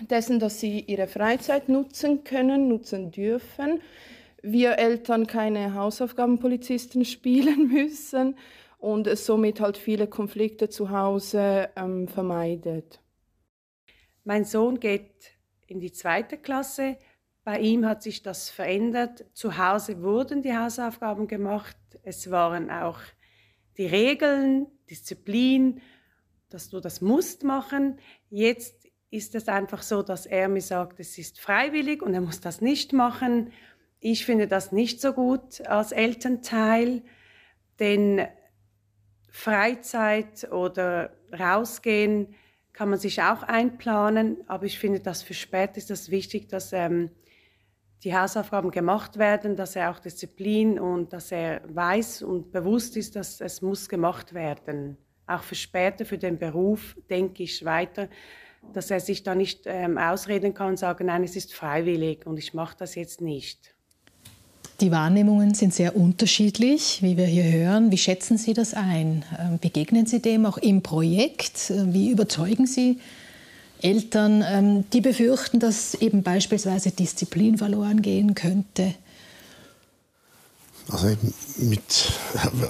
dessen, 0.07 0.37
dass 0.37 0.59
sie 0.59 0.81
ihre 0.81 1.07
Freizeit 1.07 1.67
nutzen 1.67 2.23
können, 2.23 2.67
nutzen 2.67 3.09
dürfen. 3.09 3.81
Wir 4.43 4.77
Eltern 4.77 5.25
keine 5.25 5.73
Hausaufgabenpolizisten 5.73 7.05
spielen 7.05 7.69
müssen 7.69 8.35
und 8.77 9.09
somit 9.17 9.59
halt 9.59 9.77
viele 9.77 10.07
Konflikte 10.07 10.69
zu 10.69 10.89
Hause 10.89 11.69
ähm, 11.75 12.07
vermeidet. 12.07 13.01
Mein 14.23 14.45
Sohn 14.45 14.79
geht 14.79 15.37
in 15.67 15.79
die 15.79 15.91
zweite 15.91 16.37
Klasse. 16.37 16.97
Bei 17.43 17.59
ihm 17.59 17.85
hat 17.85 18.03
sich 18.03 18.23
das 18.23 18.49
verändert. 18.49 19.25
Zu 19.33 19.57
Hause 19.57 20.01
wurden 20.01 20.41
die 20.41 20.55
Hausaufgaben 20.55 21.27
gemacht. 21.27 21.77
Es 22.03 22.29
waren 22.29 22.69
auch 22.69 22.99
die 23.77 23.85
Regeln, 23.85 24.67
Disziplin, 24.89 25.81
dass 26.49 26.69
du 26.69 26.79
das 26.79 27.01
musst 27.01 27.43
machen. 27.43 27.99
Jetzt 28.29 28.87
ist 29.09 29.35
es 29.35 29.47
einfach 29.47 29.81
so, 29.81 30.03
dass 30.03 30.25
er 30.25 30.49
mir 30.49 30.61
sagt, 30.61 30.99
es 30.99 31.17
ist 31.17 31.39
freiwillig 31.39 32.01
und 32.01 32.13
er 32.13 32.21
muss 32.21 32.41
das 32.41 32.61
nicht 32.61 32.93
machen. 32.93 33.51
Ich 33.99 34.25
finde 34.25 34.47
das 34.47 34.71
nicht 34.71 35.01
so 35.01 35.13
gut 35.13 35.65
als 35.67 35.91
Elternteil, 35.91 37.03
denn 37.79 38.27
Freizeit 39.37 40.51
oder 40.51 41.11
rausgehen 41.31 42.33
kann 42.73 42.89
man 42.89 42.97
sich 42.97 43.21
auch 43.21 43.43
einplanen, 43.43 44.37
aber 44.47 44.65
ich 44.65 44.79
finde, 44.79 44.99
dass 44.99 45.21
für 45.21 45.35
später 45.35 45.77
ist 45.77 45.91
das 45.91 46.09
wichtig, 46.09 46.49
dass 46.49 46.73
ähm, 46.73 47.11
die 48.03 48.15
Hausaufgaben 48.15 48.71
gemacht 48.71 49.19
werden, 49.19 49.55
dass 49.55 49.75
er 49.75 49.91
auch 49.91 49.99
Disziplin 49.99 50.79
und 50.79 51.13
dass 51.13 51.31
er 51.31 51.61
weiß 51.67 52.23
und 52.23 52.51
bewusst 52.51 52.97
ist, 52.97 53.15
dass 53.15 53.39
es 53.39 53.61
muss 53.61 53.87
gemacht 53.87 54.33
werden. 54.33 54.97
Auch 55.27 55.43
für 55.43 55.55
später, 55.55 56.03
für 56.03 56.17
den 56.17 56.39
Beruf, 56.39 56.95
denke 57.07 57.43
ich 57.43 57.63
weiter, 57.63 58.09
dass 58.73 58.89
er 58.89 58.99
sich 58.99 59.21
da 59.21 59.35
nicht 59.35 59.65
ähm, 59.65 59.99
ausreden 59.99 60.55
kann 60.55 60.69
und 60.69 60.77
sagen, 60.77 61.05
nein, 61.05 61.23
es 61.23 61.35
ist 61.35 61.53
freiwillig 61.53 62.25
und 62.25 62.39
ich 62.39 62.55
mache 62.55 62.75
das 62.79 62.95
jetzt 62.95 63.21
nicht. 63.21 63.76
Die 64.79 64.91
Wahrnehmungen 64.91 65.55
sind 65.55 65.73
sehr 65.73 65.95
unterschiedlich, 65.95 66.99
wie 67.01 67.17
wir 67.17 67.25
hier 67.25 67.51
hören. 67.51 67.91
Wie 67.91 67.97
schätzen 67.97 68.37
Sie 68.37 68.53
das 68.53 68.75
ein? 68.75 69.25
Ähm, 69.39 69.57
begegnen 69.59 70.05
Sie 70.05 70.21
dem 70.21 70.45
auch 70.45 70.59
im 70.59 70.83
Projekt? 70.83 71.71
Äh, 71.71 71.93
wie 71.93 72.11
überzeugen 72.11 72.67
Sie 72.67 72.99
Eltern, 73.81 74.43
ähm, 74.47 74.85
die 74.93 75.01
befürchten, 75.01 75.59
dass 75.59 75.95
eben 75.95 76.21
beispielsweise 76.21 76.91
Disziplin 76.91 77.57
verloren 77.57 78.03
gehen 78.03 78.35
könnte? 78.35 78.93
Also 80.89 81.07
mit, 81.57 82.11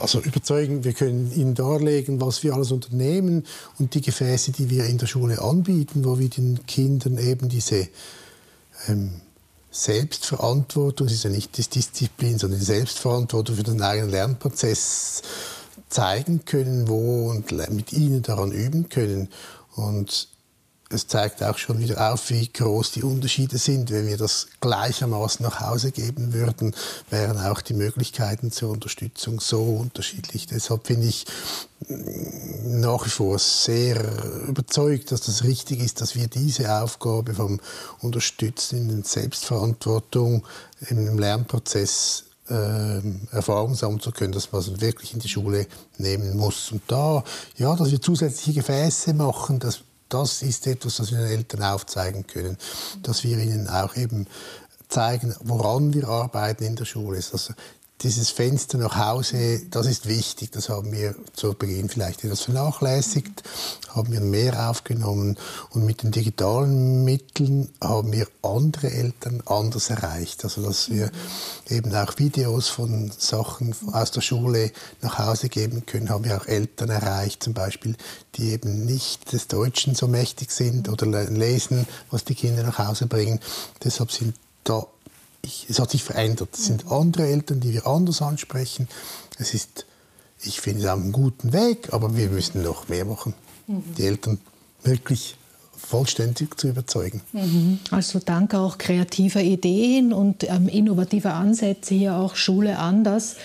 also 0.01 0.21
überzeugen, 0.21 0.85
wir 0.85 0.93
können 0.93 1.31
Ihnen 1.35 1.55
darlegen, 1.55 2.21
was 2.21 2.41
wir 2.41 2.53
alles 2.53 2.71
unternehmen 2.71 3.43
und 3.79 3.95
die 3.95 4.01
Gefäße, 4.01 4.53
die 4.53 4.69
wir 4.69 4.85
in 4.85 4.97
der 4.97 5.07
Schule 5.07 5.41
anbieten, 5.41 6.05
wo 6.05 6.17
wir 6.17 6.29
den 6.29 6.65
Kindern 6.67 7.17
eben 7.17 7.49
diese 7.49 7.89
ähm, 8.87 9.21
Selbstverantwortung, 9.84 11.07
es 11.07 11.13
ist 11.13 11.24
ja 11.24 11.29
nicht 11.29 11.57
die 11.57 11.63
Disziplin, 11.63 12.39
sondern 12.39 12.60
die 12.60 12.65
Selbstverantwortung 12.65 13.55
für 13.55 13.63
den 13.63 13.81
eigenen 13.81 14.10
Lernprozess 14.10 15.22
zeigen 15.89 16.46
können, 16.46 16.88
wo 16.88 17.29
und 17.29 17.51
mit 17.69 17.93
ihnen 17.93 18.22
daran 18.24 18.51
üben 18.51 18.89
können. 18.89 19.29
Und 19.75 20.29
es 20.89 21.08
zeigt 21.08 21.44
auch 21.44 21.58
schon 21.58 21.79
wieder 21.79 22.13
auf, 22.13 22.29
wie 22.29 22.48
groß 22.48 22.91
die 22.91 23.03
Unterschiede 23.03 23.58
sind. 23.58 23.91
Wenn 23.91 24.08
wir 24.08 24.17
das 24.17 24.48
gleichermaßen 24.62 25.44
nach 25.44 25.60
Hause 25.60 25.91
geben 25.91 26.34
würden, 26.34 26.74
wären 27.10 27.38
auch 27.39 27.62
die 27.62 27.74
Möglichkeiten 27.74 28.51
zur 28.51 28.70
Unterstützung 28.70 29.41
so 29.41 29.63
unterschiedlich. 29.63 30.48
Deshalb 30.48 30.88
finde 30.88 31.08
ich 31.08 31.25
mm, 31.89 32.79
nach 32.79 33.06
wie 33.06 33.10
vor 33.10 33.38
sehr 33.38 34.01
überzeugt, 34.48 35.12
dass 35.12 35.22
das 35.22 35.44
richtig 35.44 35.79
ist, 35.79 36.00
dass 36.00 36.15
wir 36.15 36.27
diese 36.27 36.82
Aufgabe 36.82 37.34
vom 37.34 37.60
Unterstützen 38.00 38.89
in 38.89 39.01
der 39.01 39.06
Selbstverantwortung 39.06 40.46
im 40.89 41.20
Lernprozess 41.20 42.24
äh, 42.50 43.01
Erfahrung 43.32 43.75
sammeln 43.75 44.00
zu 44.00 44.12
können, 44.12 44.32
dass 44.32 44.51
man 44.53 44.62
es 44.62 44.79
wirklich 44.79 45.13
in 45.13 45.20
die 45.20 45.27
Schule 45.27 45.67
nehmen 45.98 46.38
muss. 46.38 46.72
Und 46.72 46.82
da, 46.88 47.24
ja, 47.58 47.75
dass 47.75 47.91
wir 47.91 48.01
zusätzliche 48.01 48.62
Gefäße 48.62 49.13
machen, 49.13 49.60
dass 49.60 49.82
das 50.09 50.41
ist 50.41 50.67
etwas, 50.67 50.99
was 50.99 51.11
wir 51.11 51.19
den 51.19 51.27
Eltern 51.27 51.63
aufzeigen 51.63 52.25
können, 52.27 52.57
dass 53.03 53.23
wir 53.23 53.37
ihnen 53.37 53.67
auch 53.67 53.95
eben 53.95 54.27
zeigen, 54.89 55.35
woran 55.41 55.93
wir 55.93 56.07
arbeiten 56.07 56.63
in 56.63 56.75
der 56.75 56.85
Schule. 56.85 57.17
Also 57.17 57.53
dieses 58.01 58.30
Fenster 58.30 58.77
nach 58.77 58.96
Hause, 58.96 59.62
das 59.72 59.88
ist 59.88 60.08
wichtig. 60.08 60.51
Das 60.51 60.70
haben 60.70 60.92
wir 60.92 61.16
zu 61.34 61.54
Beginn 61.54 61.89
vielleicht 61.89 62.24
etwas 62.24 62.42
vernachlässigt, 62.42 63.42
haben 63.89 64.12
wir 64.12 64.22
mehr 64.22 64.70
aufgenommen. 64.70 65.36
Und 65.72 65.86
mit 65.86 66.04
den 66.04 66.12
digitalen 66.12 67.04
Mitteln 67.04 67.70
haben 67.82 68.12
wir 68.12 68.27
andere 68.44 68.92
Eltern 68.92 69.42
anders 69.48 69.89
erreicht. 69.89 70.44
Also, 70.44 70.62
dass 70.62 70.92
wir 70.92 71.12
eben 71.70 71.94
auch 71.96 72.18
Videos 72.18 72.68
von 72.68 73.12
Sachen 73.18 73.74
aus 73.92 74.12
der 74.12 74.22
Schule 74.22 74.72
nach 75.01 75.18
Hause 75.18 75.50
geben 75.50 75.86
können, 75.88 76.10
haben 76.10 76.24
wir 76.24 76.38
auch 76.38 76.46
Eltern 76.46 76.89
erreicht, 76.89 77.42
zum 77.42 77.54
Beispiel, 77.54 77.96
die 78.36 78.51
eben 78.51 78.86
nicht 78.86 79.34
des 79.34 79.48
Deutschen 79.48 79.96
so 79.96 80.08
mächtig 80.08 80.51
sind 80.51 80.88
oder 80.88 81.08
lesen, 81.32 81.88
was 82.12 82.24
die 82.24 82.36
Kinder 82.36 82.62
nach 82.62 82.77
Hause 82.77 83.08
bringen. 83.08 83.39
Deshalb 83.84 84.12
sind 84.12 84.36
da 84.63 84.86
ich, 85.48 85.66
es 85.70 85.80
hat 85.80 85.92
sich 85.92 86.04
verändert. 86.04 86.50
Es 86.54 86.66
sind 86.66 86.92
andere 86.92 87.27
Eltern, 87.27 87.60
die 87.60 87.74
wir 87.74 87.88
anders 87.88 88.22
ansprechen. 88.22 88.88
Es 89.39 89.54
ist, 89.54 89.86
ich 90.42 90.62
finde 90.62 90.84
es 90.84 90.88
auf 90.88 91.00
einem 91.00 91.12
guten 91.12 91.54
Weg, 91.54 91.94
aber 91.94 92.16
wir 92.16 92.30
müssen 92.30 92.62
noch 92.62 92.88
mehr 92.89 93.06
machen. 93.06 93.34
Mhm. 93.68 93.84
Die 93.98 94.04
Eltern 94.04 94.39
wirklich 94.84 95.38
vollständig 95.75 96.60
zu 96.60 96.70
überzeugen. 96.70 97.22
Mhm. 97.34 97.80
Also 97.92 98.20
dank 98.20 98.54
auch 98.54 98.77
kreativer 98.77 99.42
Ideen 99.42 100.12
und 100.12 100.44
ähm, 100.44 100.68
innovativer 100.68 101.34
Ansätze 101.34 101.96
hier 101.96 102.16
auch 102.16 102.36
Schule 102.36 102.77
anders 102.77 103.36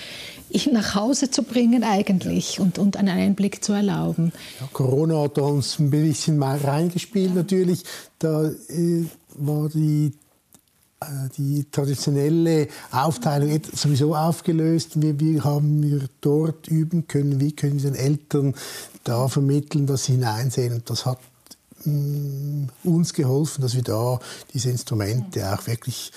nach 0.70 0.94
Hause 0.94 1.30
zu 1.30 1.44
bringen 1.44 1.82
eigentlich 1.82 2.60
und, 2.60 2.78
und 2.78 2.96
einen 2.96 3.08
Einblick 3.08 3.64
zu 3.64 3.72
erlauben. 3.72 4.32
Ja, 4.60 4.68
Corona 4.72 5.22
hat 5.22 5.38
uns 5.38 5.78
ein 5.78 5.90
bisschen 5.90 6.36
mal 6.36 6.58
reingespielt 6.58 7.34
natürlich. 7.34 7.84
Da 8.18 8.50
äh, 8.68 9.04
war 9.34 9.68
die 9.70 10.12
die 11.36 11.66
traditionelle 11.70 12.68
Aufteilung 12.90 13.60
sowieso 13.74 14.14
aufgelöst. 14.14 15.00
Wir, 15.00 15.18
wir 15.18 15.44
haben 15.44 15.82
wir 15.82 16.08
dort 16.20 16.68
üben 16.68 17.06
können, 17.06 17.40
wie 17.40 17.52
können 17.52 17.82
wir 17.82 17.90
den 17.90 17.98
Eltern 17.98 18.54
da 19.04 19.28
vermitteln, 19.28 19.86
dass 19.86 20.04
sie 20.04 20.12
hineinsehen. 20.12 20.74
Und 20.74 20.88
das 20.90 21.06
hat 21.06 21.18
mm, 21.84 22.64
uns 22.84 23.12
geholfen, 23.12 23.62
dass 23.62 23.74
wir 23.74 23.82
da 23.82 24.18
diese 24.52 24.70
Instrumente 24.70 25.52
auch 25.52 25.66
wirklich 25.66 26.12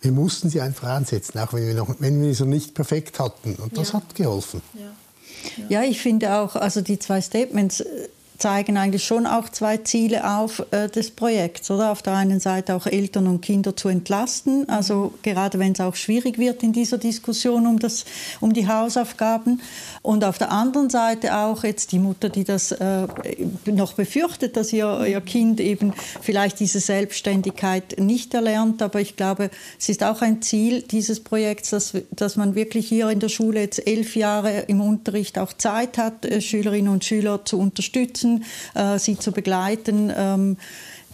wir 0.00 0.12
mussten 0.12 0.48
sie 0.48 0.60
einfach 0.60 0.88
einsetzen, 0.88 1.38
auch 1.38 1.52
wenn 1.52 1.66
wir, 1.66 1.74
noch, 1.74 1.94
wenn 1.98 2.22
wir 2.22 2.34
sie 2.34 2.46
nicht 2.46 2.74
perfekt 2.74 3.18
hatten. 3.18 3.56
Und 3.56 3.76
das 3.76 3.88
ja. 3.88 3.94
hat 3.94 4.14
geholfen. 4.14 4.62
Ja. 4.74 5.80
ja. 5.80 5.82
ich 5.82 6.00
finde 6.00 6.34
auch, 6.34 6.54
also 6.54 6.80
die 6.80 6.98
zwei 6.98 7.20
Statements, 7.20 7.82
zeigen 8.38 8.76
eigentlich 8.76 9.04
schon 9.04 9.26
auch 9.26 9.48
zwei 9.48 9.78
Ziele 9.78 10.28
auf 10.28 10.64
äh, 10.70 10.88
des 10.88 11.10
Projekts, 11.10 11.70
oder? 11.70 11.90
Auf 11.90 12.02
der 12.02 12.14
einen 12.14 12.40
Seite 12.40 12.74
auch 12.74 12.86
Eltern 12.86 13.26
und 13.26 13.42
Kinder 13.42 13.76
zu 13.76 13.88
entlasten, 13.88 14.68
also 14.68 15.12
gerade 15.22 15.58
wenn 15.58 15.72
es 15.72 15.80
auch 15.80 15.96
schwierig 15.96 16.38
wird 16.38 16.62
in 16.62 16.72
dieser 16.72 16.98
Diskussion 16.98 17.66
um, 17.66 17.78
das, 17.78 18.04
um 18.40 18.52
die 18.52 18.68
Hausaufgaben. 18.68 19.60
Und 20.02 20.24
auf 20.24 20.38
der 20.38 20.52
anderen 20.52 20.88
Seite 20.88 21.36
auch 21.36 21.64
jetzt 21.64 21.92
die 21.92 21.98
Mutter, 21.98 22.28
die 22.28 22.44
das 22.44 22.72
äh, 22.72 23.06
noch 23.66 23.94
befürchtet, 23.94 24.56
dass 24.56 24.72
ihr, 24.72 25.04
ihr 25.06 25.20
Kind 25.20 25.60
eben 25.60 25.92
vielleicht 26.20 26.60
diese 26.60 26.80
Selbstständigkeit 26.80 27.98
nicht 27.98 28.34
erlernt. 28.34 28.80
Aber 28.82 29.00
ich 29.00 29.16
glaube, 29.16 29.50
es 29.78 29.88
ist 29.88 30.04
auch 30.04 30.22
ein 30.22 30.42
Ziel 30.42 30.82
dieses 30.82 31.20
Projekts, 31.20 31.70
dass, 31.70 31.92
dass 32.12 32.36
man 32.36 32.54
wirklich 32.54 32.88
hier 32.88 33.10
in 33.10 33.20
der 33.20 33.28
Schule 33.28 33.60
jetzt 33.60 33.86
elf 33.86 34.16
Jahre 34.16 34.60
im 34.68 34.80
Unterricht 34.80 35.38
auch 35.38 35.52
Zeit 35.52 35.98
hat, 35.98 36.24
äh, 36.24 36.40
Schülerinnen 36.40 36.92
und 36.92 37.04
Schüler 37.04 37.44
zu 37.44 37.58
unterstützen, 37.58 38.27
äh, 38.74 38.98
sie 38.98 39.18
zu 39.18 39.32
begleiten, 39.32 40.12
ähm, 40.14 40.56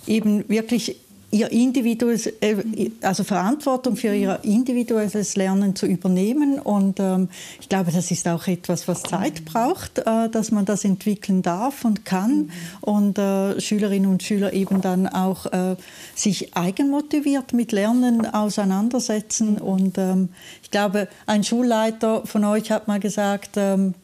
eben 0.06 0.48
wirklich 0.48 0.96
ihr 1.34 1.50
individuelles, 1.50 2.26
äh, 2.26 2.90
also 3.02 3.24
Verantwortung 3.24 3.96
für 3.96 4.14
ihr 4.14 4.38
individuelles 4.44 5.34
Lernen 5.34 5.74
zu 5.74 5.84
übernehmen. 5.84 6.60
Und 6.60 7.00
ähm, 7.00 7.28
ich 7.60 7.68
glaube, 7.68 7.90
das 7.90 8.12
ist 8.12 8.28
auch 8.28 8.46
etwas, 8.46 8.86
was 8.86 9.02
Zeit 9.02 9.44
braucht, 9.44 9.98
äh, 9.98 10.28
dass 10.30 10.52
man 10.52 10.64
das 10.64 10.84
entwickeln 10.84 11.42
darf 11.42 11.84
und 11.84 12.04
kann. 12.04 12.50
Und 12.80 13.18
äh, 13.18 13.60
Schülerinnen 13.60 14.08
und 14.08 14.22
Schüler 14.22 14.52
eben 14.52 14.80
dann 14.80 15.08
auch 15.08 15.46
äh, 15.46 15.74
sich 16.14 16.56
eigenmotiviert 16.56 17.52
mit 17.52 17.72
Lernen 17.72 18.26
auseinandersetzen. 18.26 19.58
Und 19.58 19.98
ähm, 19.98 20.28
ich 20.62 20.70
glaube, 20.70 21.08
ein 21.26 21.42
Schulleiter 21.42 22.24
von 22.24 22.44
euch 22.44 22.70
hat 22.70 22.86
mal 22.86 23.00
gesagt, 23.00 23.56
ähm, 23.56 23.94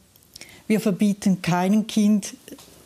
wir 0.67 0.81
verbieten 0.81 1.43
keinem 1.43 1.87
Kind 1.87 2.35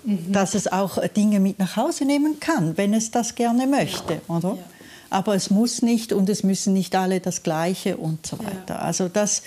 mhm. 0.05 0.33
dass 0.33 0.55
es 0.55 0.71
auch 0.71 0.99
Dinge 1.09 1.41
mit 1.41 1.59
nach 1.59 1.77
Hause 1.77 2.05
nehmen 2.05 2.41
kann, 2.41 2.77
wenn 2.77 2.95
es 2.95 3.11
das 3.11 3.35
gerne 3.35 3.67
möchte, 3.67 4.21
oder? 4.29 4.51
Ja. 4.51 4.65
Aber 5.11 5.35
es 5.37 5.51
muss 5.51 5.83
nicht 5.83 6.13
und 6.13 6.29
es 6.29 6.43
müssen 6.43 6.73
nicht 6.73 6.97
alle 6.97 7.21
das 7.21 7.45
Gleiche 7.45 7.97
und 7.97 8.27
so 8.27 8.39
weiter. 8.39 8.75
Ja. 8.75 8.79
Also 8.81 9.09
das 9.09 9.43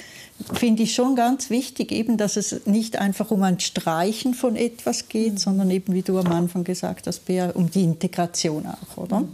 finde 0.54 0.84
ich 0.84 0.94
schon 0.94 1.16
ganz 1.16 1.50
wichtig, 1.50 1.92
eben, 1.92 2.18
dass 2.18 2.38
es 2.38 2.66
nicht 2.66 2.98
einfach 2.98 3.32
um 3.32 3.44
ein 3.44 3.60
Streichen 3.60 4.34
von 4.34 4.56
etwas 4.56 5.10
geht, 5.10 5.34
mhm. 5.34 5.38
sondern 5.38 5.72
eben, 5.72 5.94
wie 5.94 6.04
du 6.04 6.18
am 6.20 6.32
Anfang 6.32 6.64
gesagt 6.64 7.08
hast, 7.08 7.26
Bea, 7.26 7.50
um 7.50 7.70
die 7.70 7.84
Integration 7.84 8.66
auch, 8.66 8.98
oder? 8.98 9.22
Mhm. 9.22 9.30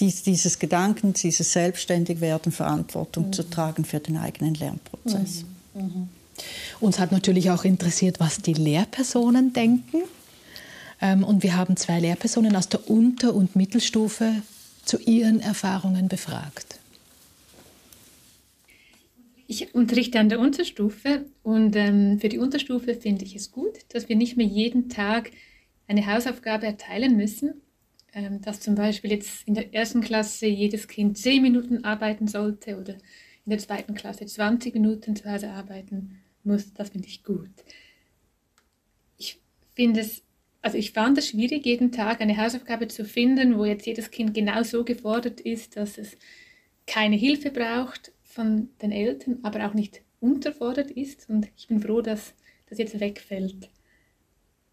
Dies, 0.00 0.22
dieses 0.22 0.58
Gedanken, 0.58 1.12
dieses 1.12 1.52
Selbstständigwerden, 1.52 2.50
Verantwortung 2.50 3.32
zu 3.32 3.42
mhm. 3.42 3.50
tragen 3.50 3.84
für 3.84 4.00
den 4.00 4.16
eigenen 4.16 4.54
Lernprozess. 4.54 5.44
Mhm. 5.74 6.08
Uns 6.80 6.98
hat 6.98 7.12
natürlich 7.12 7.50
auch 7.50 7.64
interessiert, 7.64 8.18
was 8.18 8.38
die 8.38 8.54
Lehrpersonen 8.54 9.52
denken. 9.52 10.02
Ähm, 11.04 11.22
und 11.22 11.42
wir 11.42 11.54
haben 11.54 11.76
zwei 11.76 12.00
Lehrpersonen 12.00 12.56
aus 12.56 12.70
der 12.70 12.88
Unter- 12.88 13.34
und 13.34 13.56
Mittelstufe 13.56 14.42
zu 14.86 14.98
ihren 14.98 15.38
Erfahrungen 15.38 16.08
befragt. 16.08 16.80
Ich 19.46 19.74
unterrichte 19.74 20.18
an 20.18 20.30
der 20.30 20.40
Unterstufe 20.40 21.26
und 21.42 21.76
ähm, 21.76 22.18
für 22.20 22.30
die 22.30 22.38
Unterstufe 22.38 22.94
finde 22.94 23.26
ich 23.26 23.36
es 23.36 23.52
gut, 23.52 23.80
dass 23.90 24.08
wir 24.08 24.16
nicht 24.16 24.38
mehr 24.38 24.46
jeden 24.46 24.88
Tag 24.88 25.30
eine 25.86 26.06
Hausaufgabe 26.06 26.64
erteilen 26.64 27.18
müssen, 27.18 27.60
ähm, 28.14 28.40
dass 28.40 28.60
zum 28.60 28.74
Beispiel 28.74 29.10
jetzt 29.10 29.46
in 29.46 29.52
der 29.52 29.74
ersten 29.74 30.00
Klasse 30.00 30.46
jedes 30.46 30.88
Kind 30.88 31.18
10 31.18 31.42
Minuten 31.42 31.84
arbeiten 31.84 32.28
sollte 32.28 32.78
oder 32.80 32.94
in 32.94 33.50
der 33.50 33.58
zweiten 33.58 33.94
Klasse 33.94 34.24
20 34.24 34.72
Minuten 34.72 35.14
zu 35.16 35.30
Hause 35.30 35.50
arbeiten 35.50 36.22
muss. 36.44 36.72
Das 36.72 36.88
finde 36.88 37.08
ich 37.08 37.22
gut. 37.22 37.50
Ich 39.18 39.38
finde 39.74 40.00
es 40.00 40.22
also 40.64 40.78
ich 40.78 40.92
fand 40.92 41.18
es 41.18 41.28
schwierig, 41.28 41.66
jeden 41.66 41.92
Tag 41.92 42.22
eine 42.22 42.38
Hausaufgabe 42.38 42.88
zu 42.88 43.04
finden, 43.04 43.58
wo 43.58 43.66
jetzt 43.66 43.84
jedes 43.84 44.10
Kind 44.10 44.32
genau 44.32 44.62
so 44.62 44.82
gefordert 44.82 45.42
ist, 45.42 45.76
dass 45.76 45.98
es 45.98 46.16
keine 46.86 47.16
Hilfe 47.16 47.50
braucht 47.50 48.12
von 48.22 48.70
den 48.80 48.90
Eltern, 48.90 49.40
aber 49.42 49.66
auch 49.66 49.74
nicht 49.74 50.00
unterfordert 50.20 50.90
ist. 50.90 51.28
Und 51.28 51.48
ich 51.58 51.68
bin 51.68 51.80
froh, 51.80 52.00
dass 52.00 52.32
das 52.64 52.78
jetzt 52.78 52.98
wegfällt. 52.98 53.68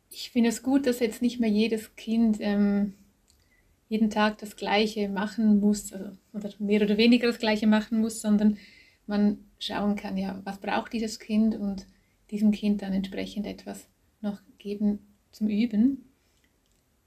Ich 0.10 0.30
finde 0.32 0.48
es 0.48 0.64
gut, 0.64 0.88
dass 0.88 1.02
jetzt 1.02 1.22
nicht 1.22 1.42
mehr 1.42 1.50
jedes 1.50 1.94
Kind 1.98 2.38
ähm, 2.40 2.94
jeden 3.90 4.10
Tag 4.10 4.38
das 4.38 4.56
Gleiche 4.56 5.10
machen 5.10 5.60
muss 5.60 5.92
also, 5.92 6.12
oder 6.32 6.52
mehr 6.60 6.84
oder 6.84 6.96
weniger 6.96 7.28
das 7.28 7.40
Gleiche 7.40 7.68
machen 7.68 8.00
muss, 8.00 8.22
sondern 8.22 8.58
man 9.08 9.40
schauen 9.60 9.98
kann, 9.98 10.16
ja, 10.16 10.40
was 10.46 10.62
braucht 10.62 10.94
dieses 10.94 11.20
Kind 11.20 11.54
und 11.54 11.86
diesem 12.30 12.52
Kind 12.52 12.82
dann 12.82 12.94
entsprechend 12.94 13.46
etwas 13.46 13.90
noch 14.22 14.40
geben 14.58 15.11
zum 15.32 15.48
Üben. 15.48 16.06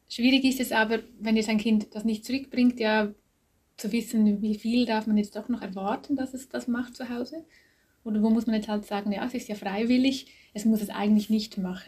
Schwierig 0.09 0.45
ist 0.45 0.61
es 0.61 0.73
aber, 0.73 1.01
wenn 1.19 1.37
jetzt 1.37 1.49
ein 1.49 1.59
Kind 1.59 1.95
das 1.95 2.05
nicht 2.05 2.25
zurückbringt, 2.25 2.79
ja, 2.79 3.13
zu 3.77 3.91
wissen, 3.91 4.41
wie 4.43 4.57
viel 4.57 4.87
darf 4.87 5.07
man 5.07 5.17
jetzt 5.17 5.35
doch 5.35 5.49
noch 5.49 5.61
erwarten, 5.61 6.17
dass 6.17 6.35
es 6.35 6.49
das 6.49 6.69
macht 6.69 6.97
zu 6.97 7.09
Hause. 7.09 7.45
Oder 8.05 8.23
wo 8.23 8.31
muss 8.31 8.47
man 8.47 8.55
jetzt 8.57 8.69
halt 8.69 8.87
sagen, 8.87 9.13
ja, 9.13 9.25
es 9.27 9.35
ist 9.35 9.49
ja 9.49 9.55
freiwillig, 9.55 10.29
es 10.53 10.65
muss 10.65 10.83
es 10.83 10.91
eigentlich 10.91 11.31
nicht 11.31 11.59
machen. 11.59 11.87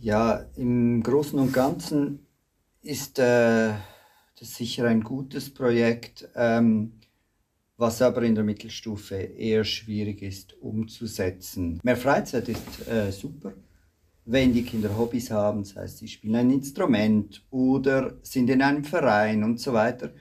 Ja, 0.00 0.46
im 0.56 1.02
Großen 1.02 1.38
und 1.38 1.52
Ganzen 1.52 2.26
ist 2.82 3.18
äh, 3.18 3.72
das 4.38 4.54
sicher 4.54 4.86
ein 4.86 5.02
gutes 5.02 5.52
Projekt, 5.52 6.28
ähm, 6.34 7.00
was 7.76 8.00
aber 8.00 8.22
in 8.22 8.34
der 8.34 8.44
Mittelstufe 8.44 9.16
eher 9.16 9.64
schwierig 9.64 10.22
ist 10.22 10.54
umzusetzen. 10.60 11.80
Mehr 11.82 11.96
Freizeit 11.96 12.48
ist 12.48 12.88
äh, 12.88 13.10
super 13.10 13.54
wenn 14.24 14.52
die 14.52 14.64
Kinder 14.64 14.96
Hobbys 14.96 15.30
haben, 15.30 15.62
das 15.62 15.76
heißt, 15.76 15.98
sie 15.98 16.08
spielen 16.08 16.36
ein 16.36 16.50
Instrument 16.50 17.44
oder 17.50 18.18
sind 18.22 18.48
in 18.48 18.62
einem 18.62 18.84
Verein 18.84 19.44
und 19.44 19.60
so 19.60 19.72
weiter, 19.72 20.12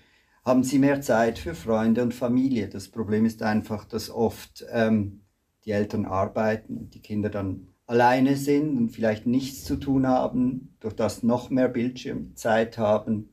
haben 0.43 0.63
sie 0.63 0.79
mehr 0.79 1.01
Zeit 1.01 1.39
für 1.39 1.55
Freunde 1.55 2.03
und 2.03 2.13
Familie. 2.13 2.67
Das 2.67 2.89
Problem 2.89 3.25
ist 3.25 3.41
einfach, 3.41 3.85
dass 3.85 4.09
oft 4.09 4.65
ähm, 4.71 5.21
die 5.65 5.71
Eltern 5.71 6.05
arbeiten 6.05 6.77
und 6.77 6.93
die 6.93 7.01
Kinder 7.01 7.29
dann 7.29 7.67
alleine 7.85 8.35
sind 8.35 8.77
und 8.77 8.89
vielleicht 8.89 9.25
nichts 9.25 9.63
zu 9.63 9.77
tun 9.77 10.07
haben, 10.07 10.75
durch 10.79 10.95
das 10.95 11.23
noch 11.23 11.49
mehr 11.49 11.69
Bildschirmzeit 11.69 12.77
haben. 12.77 13.29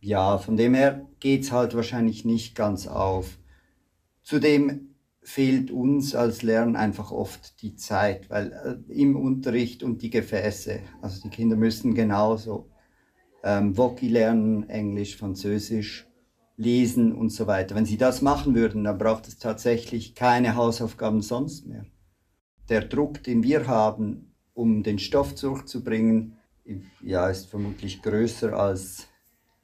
Ja, 0.00 0.38
von 0.38 0.56
dem 0.56 0.74
her 0.74 1.06
geht 1.18 1.42
es 1.42 1.52
halt 1.52 1.74
wahrscheinlich 1.74 2.24
nicht 2.24 2.54
ganz 2.54 2.86
auf. 2.86 3.38
Zudem 4.22 4.89
fehlt 5.22 5.70
uns 5.70 6.14
als 6.14 6.42
Lernen 6.42 6.76
einfach 6.76 7.12
oft 7.12 7.62
die 7.62 7.76
Zeit, 7.76 8.30
weil 8.30 8.52
äh, 8.88 8.92
im 8.92 9.16
Unterricht 9.16 9.82
und 9.82 10.02
die 10.02 10.10
Gefäße, 10.10 10.80
also 11.02 11.20
die 11.22 11.28
Kinder 11.28 11.56
müssen 11.56 11.94
genauso 11.94 12.70
ähm, 13.42 13.76
Voki 13.76 14.08
lernen, 14.08 14.68
Englisch, 14.68 15.16
Französisch, 15.16 16.06
lesen 16.56 17.14
und 17.14 17.30
so 17.30 17.46
weiter. 17.46 17.74
Wenn 17.74 17.86
sie 17.86 17.96
das 17.96 18.22
machen 18.22 18.54
würden, 18.54 18.84
dann 18.84 18.98
braucht 18.98 19.28
es 19.28 19.38
tatsächlich 19.38 20.14
keine 20.14 20.56
Hausaufgaben 20.56 21.22
sonst 21.22 21.66
mehr. 21.66 21.86
Der 22.68 22.82
Druck, 22.82 23.22
den 23.22 23.42
wir 23.42 23.66
haben, 23.66 24.34
um 24.52 24.82
den 24.82 24.98
Stoff 24.98 25.34
zurückzubringen, 25.34 26.36
ja, 27.02 27.28
ist 27.28 27.46
vermutlich 27.46 28.02
größer 28.02 28.52
als 28.52 29.08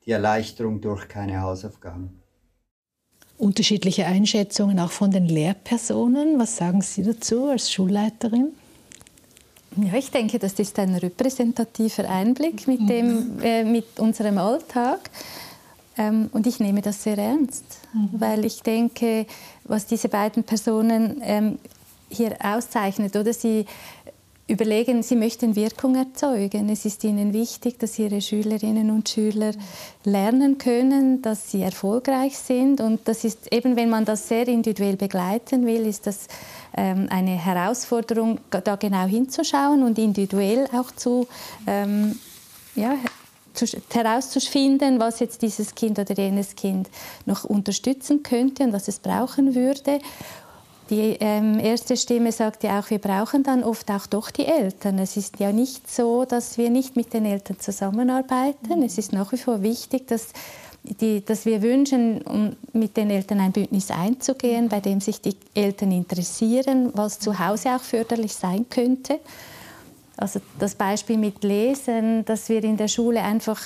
die 0.05 0.12
Erleichterung 0.12 0.81
durch 0.81 1.07
keine 1.09 1.40
Hausaufgaben 1.42 2.23
unterschiedliche 3.38 4.07
Einschätzungen 4.07 4.79
auch 4.81 4.90
von 4.90 5.11
den 5.11 5.27
Lehrpersonen. 5.27 6.38
Was 6.38 6.57
sagen 6.57 6.81
Sie 6.83 7.03
dazu 7.03 7.46
als 7.46 7.70
Schulleiterin? 7.70 8.53
Ja, 9.77 9.94
ich 9.94 10.11
denke, 10.11 10.38
das 10.38 10.55
ist 10.55 10.79
ein 10.79 10.94
repräsentativer 10.94 12.09
Einblick 12.09 12.66
mit, 12.66 12.88
dem, 12.88 13.38
äh, 13.42 13.62
mit 13.62 13.99
unserem 13.99 14.38
Alltag. 14.38 15.11
Ähm, 15.99 16.31
und 16.33 16.46
ich 16.46 16.61
nehme 16.61 16.81
das 16.81 17.03
sehr 17.03 17.18
ernst, 17.18 17.64
mhm. 17.92 18.09
weil 18.12 18.44
ich 18.44 18.62
denke, 18.62 19.27
was 19.64 19.87
diese 19.87 20.09
beiden 20.09 20.44
Personen 20.44 21.20
ähm, 21.22 21.59
hier 22.09 22.37
auszeichnet, 22.42 23.16
oder 23.16 23.33
sie 23.33 23.66
überlegen, 24.48 25.02
sie 25.02 25.16
möchten 25.16 25.56
Wirkung 25.56 25.96
erzeugen. 25.96 26.68
Es 26.68 26.85
ist 26.85 27.02
ihnen 27.02 27.32
wichtig, 27.32 27.78
dass 27.80 27.98
ihre 27.98 28.20
Schülerinnen 28.20 28.90
und 28.90 29.09
Schüler 29.09 29.52
lernen 30.04 30.56
können, 30.59 31.20
dass 31.20 31.50
sie 31.50 31.62
erfolgreich 31.62 32.38
sind. 32.38 32.80
Und 32.80 33.00
das 33.09 33.24
ist 33.24 33.52
eben, 33.52 33.74
wenn 33.74 33.90
man 33.90 34.04
das 34.04 34.28
sehr 34.28 34.46
individuell 34.46 34.96
begleiten 34.96 35.66
will, 35.66 35.85
ist 35.85 36.06
das 36.06 36.28
ähm, 36.76 37.09
eine 37.11 37.32
Herausforderung, 37.32 38.38
da 38.50 38.76
genau 38.76 39.06
hinzuschauen 39.06 39.82
und 39.82 39.98
individuell 39.98 40.68
auch 40.72 40.92
zu 40.92 41.26
ähm, 41.66 42.16
ja, 42.76 42.94
herauszufinden, 43.90 45.00
was 45.00 45.18
jetzt 45.18 45.42
dieses 45.42 45.74
Kind 45.74 45.98
oder 45.98 46.14
jenes 46.14 46.54
Kind 46.54 46.88
noch 47.24 47.44
unterstützen 47.44 48.22
könnte 48.22 48.64
und 48.64 48.72
was 48.72 48.87
es 48.87 49.00
brauchen 49.00 49.54
würde. 49.56 49.98
Die 50.88 51.16
ähm, 51.18 51.59
erste 51.59 51.96
Stimme 51.96 52.31
sagt 52.31 52.62
ja 52.62 52.79
auch, 52.79 52.90
wir 52.90 53.01
brauchen 53.01 53.42
dann 53.42 53.64
oft 53.64 53.90
auch 53.90 54.07
doch 54.07 54.31
die 54.31 54.46
Eltern. 54.46 54.99
Es 55.01 55.16
ist 55.16 55.40
ja 55.40 55.51
nicht 55.51 55.90
so, 55.90 56.25
dass 56.25 56.59
wir 56.59 56.70
nicht 56.70 56.94
mit 56.94 57.12
den 57.12 57.25
Eltern 57.25 57.59
zusammenarbeiten. 57.59 58.79
Mhm. 58.79 58.85
Es 58.85 58.96
ist 58.96 59.12
nach 59.12 59.33
wie 59.33 59.37
vor 59.37 59.62
wichtig, 59.62 60.07
dass, 60.07 60.29
die, 60.85 61.25
dass 61.25 61.44
wir 61.44 61.61
wünschen, 61.62 62.22
um 62.22 62.55
mit 62.72 62.96
den 62.96 63.11
Eltern 63.11 63.40
ein 63.40 63.51
Bündnis 63.51 63.90
einzugehen, 63.90 64.68
bei 64.68 64.79
dem 64.79 65.01
sich 65.01 65.20
die 65.20 65.37
Eltern 65.55 65.90
interessieren, 65.90 66.92
was 66.94 67.18
zu 67.18 67.37
Hause 67.37 67.70
auch 67.70 67.83
förderlich 67.83 68.35
sein 68.35 68.66
könnte. 68.70 69.18
Also 70.16 70.40
das 70.59 70.74
Beispiel 70.74 71.18
mit 71.18 71.44
Lesen, 71.44 72.24
dass 72.24 72.48
wir 72.48 72.64
in 72.64 72.76
der 72.76 72.88
Schule 72.88 73.22
einfach 73.22 73.61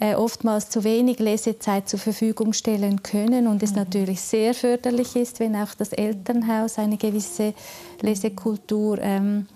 äh, 0.00 0.14
oftmals 0.14 0.68
zu 0.68 0.84
wenig 0.84 1.18
Lesezeit 1.18 1.88
zur 1.88 1.98
Verfügung 1.98 2.52
stellen 2.52 3.02
können 3.02 3.46
und 3.46 3.62
es 3.62 3.70
mhm. 3.70 3.78
natürlich 3.78 4.20
sehr 4.20 4.52
förderlich 4.52 5.16
ist, 5.16 5.40
wenn 5.40 5.56
auch 5.56 5.74
das 5.74 5.92
Elternhaus 5.92 6.78
eine 6.78 6.98
gewisse 6.98 7.54
Lesekultur 8.02 8.98
ähm, 8.98 9.46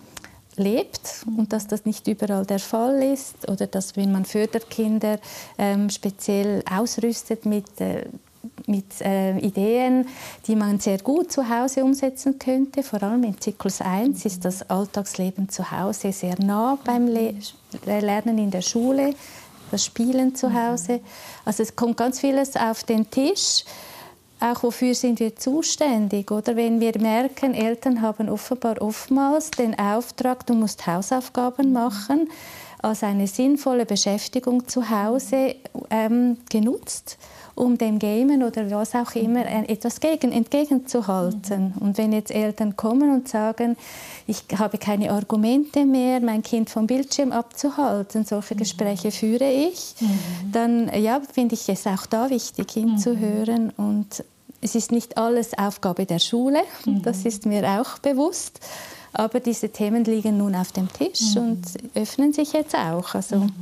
lebt 0.57 1.25
und 1.37 1.53
dass 1.53 1.67
das 1.67 1.85
nicht 1.85 2.07
überall 2.09 2.45
der 2.45 2.59
Fall 2.59 3.03
ist 3.03 3.49
oder 3.49 3.67
dass 3.67 3.97
wenn 3.97 4.11
man 4.13 4.25
Förderkinder 4.25 5.19
ähm, 5.59 5.91
speziell 5.91 6.63
ausrüstet 6.71 7.47
mit 7.47 7.81
äh, 7.81 8.07
mit 8.67 9.01
äh, 9.01 9.39
Ideen, 9.39 10.07
die 10.47 10.57
man 10.57 10.79
sehr 10.79 10.99
gut 10.99 11.33
zu 11.33 11.49
Hause 11.49 11.85
umsetzen 11.85 12.39
könnte. 12.39 12.83
Vor 12.83 13.03
allem 13.03 13.25
in 13.25 13.41
Zyklus 13.41 13.81
1 13.81 14.25
ist 14.25 14.45
das 14.45 14.69
Alltagsleben 14.69 15.49
zu 15.49 15.71
Hause 15.71 16.13
sehr 16.13 16.37
nah 16.41 16.79
beim 16.85 17.07
Le 17.07 17.35
Lernen 17.85 18.39
in 18.39 18.51
der 18.51 18.63
Schule, 18.63 19.15
das 19.71 19.85
Spielen 19.85 20.35
zu 20.35 20.53
Hause. 20.53 21.01
Also 21.45 21.63
es 21.63 21.77
kommt 21.77 21.97
ganz 21.97 22.21
vieles 22.21 22.57
auf 22.57 22.85
den 22.85 23.11
Tisch. 23.11 23.65
Auch 24.41 24.63
wofür 24.63 24.95
sind 24.95 25.19
wir 25.19 25.35
zuständig? 25.35 26.31
Oder 26.31 26.55
wenn 26.55 26.81
wir 26.81 26.97
merken, 27.01 27.55
Eltern 27.55 28.03
haben 28.03 28.29
offenbar 28.29 28.81
oftmals 28.81 29.51
den 29.51 29.77
Auftrag, 29.79 30.47
du 30.47 30.55
musst 30.55 30.87
Hausaufgaben 30.87 31.73
machen, 31.73 32.29
als 32.81 33.03
eine 33.03 33.27
sinnvolle 33.27 33.85
Beschäftigung 33.85 34.69
zu 34.69 34.89
Hause 34.89 35.57
ähm, 35.91 36.39
genutzt 36.49 37.19
um 37.59 37.77
dem 37.77 37.99
Gamen 37.99 38.43
oder 38.45 38.71
was 38.71 38.95
auch 38.95 39.15
immer 39.15 39.45
etwas 39.69 39.99
gegen, 40.01 40.31
entgegenzuhalten. 40.31 41.75
Und 41.81 41.99
wenn 41.99 42.13
jetzt 42.13 42.31
Eltern 42.31 42.77
kommen 42.77 43.13
und 43.13 43.29
sagen, 43.29 43.77
ich 44.27 44.45
habe 44.57 44.79
keine 44.79 45.11
Argumente 45.11 45.85
mehr, 45.85 46.21
mein 46.21 46.43
Kind 46.43 46.71
vom 46.71 46.87
Bildschirm 46.87 47.33
abzuhalten, 47.33 48.25
solche 48.25 48.55
mhm. 48.55 48.59
Gespräche 48.59 49.11
führe 49.11 49.51
ich, 49.51 49.95
mhm. 50.01 50.53
dann 50.53 51.03
ja, 51.03 51.21
finde 51.33 51.55
ich 51.55 51.69
es 51.69 51.87
auch 51.87 52.07
da 52.07 52.31
wichtig 52.31 52.71
hinzuhören 52.71 53.71
und 53.77 54.25
es 54.61 54.75
ist 54.75 54.93
nicht 54.93 55.19
alles 55.19 55.57
Aufgabe 55.57 56.07
der 56.07 56.19
Schule, 56.21 56.61
mhm. 56.85 57.03
das 57.03 57.25
ist 57.25 57.45
mir 57.45 57.81
auch 57.81 57.99
bewusst. 57.99 58.61
Aber 59.13 59.41
diese 59.41 59.71
Themen 59.71 60.05
liegen 60.05 60.37
nun 60.39 60.55
auf 60.55 60.71
dem 60.71 60.93
Tisch 60.93 61.35
mhm. 61.35 61.41
und 61.41 61.65
öffnen 61.95 62.33
sich 62.33 62.53
jetzt 62.53 62.75
auch. 62.77 63.15
Also, 63.15 63.37
mhm. 63.37 63.53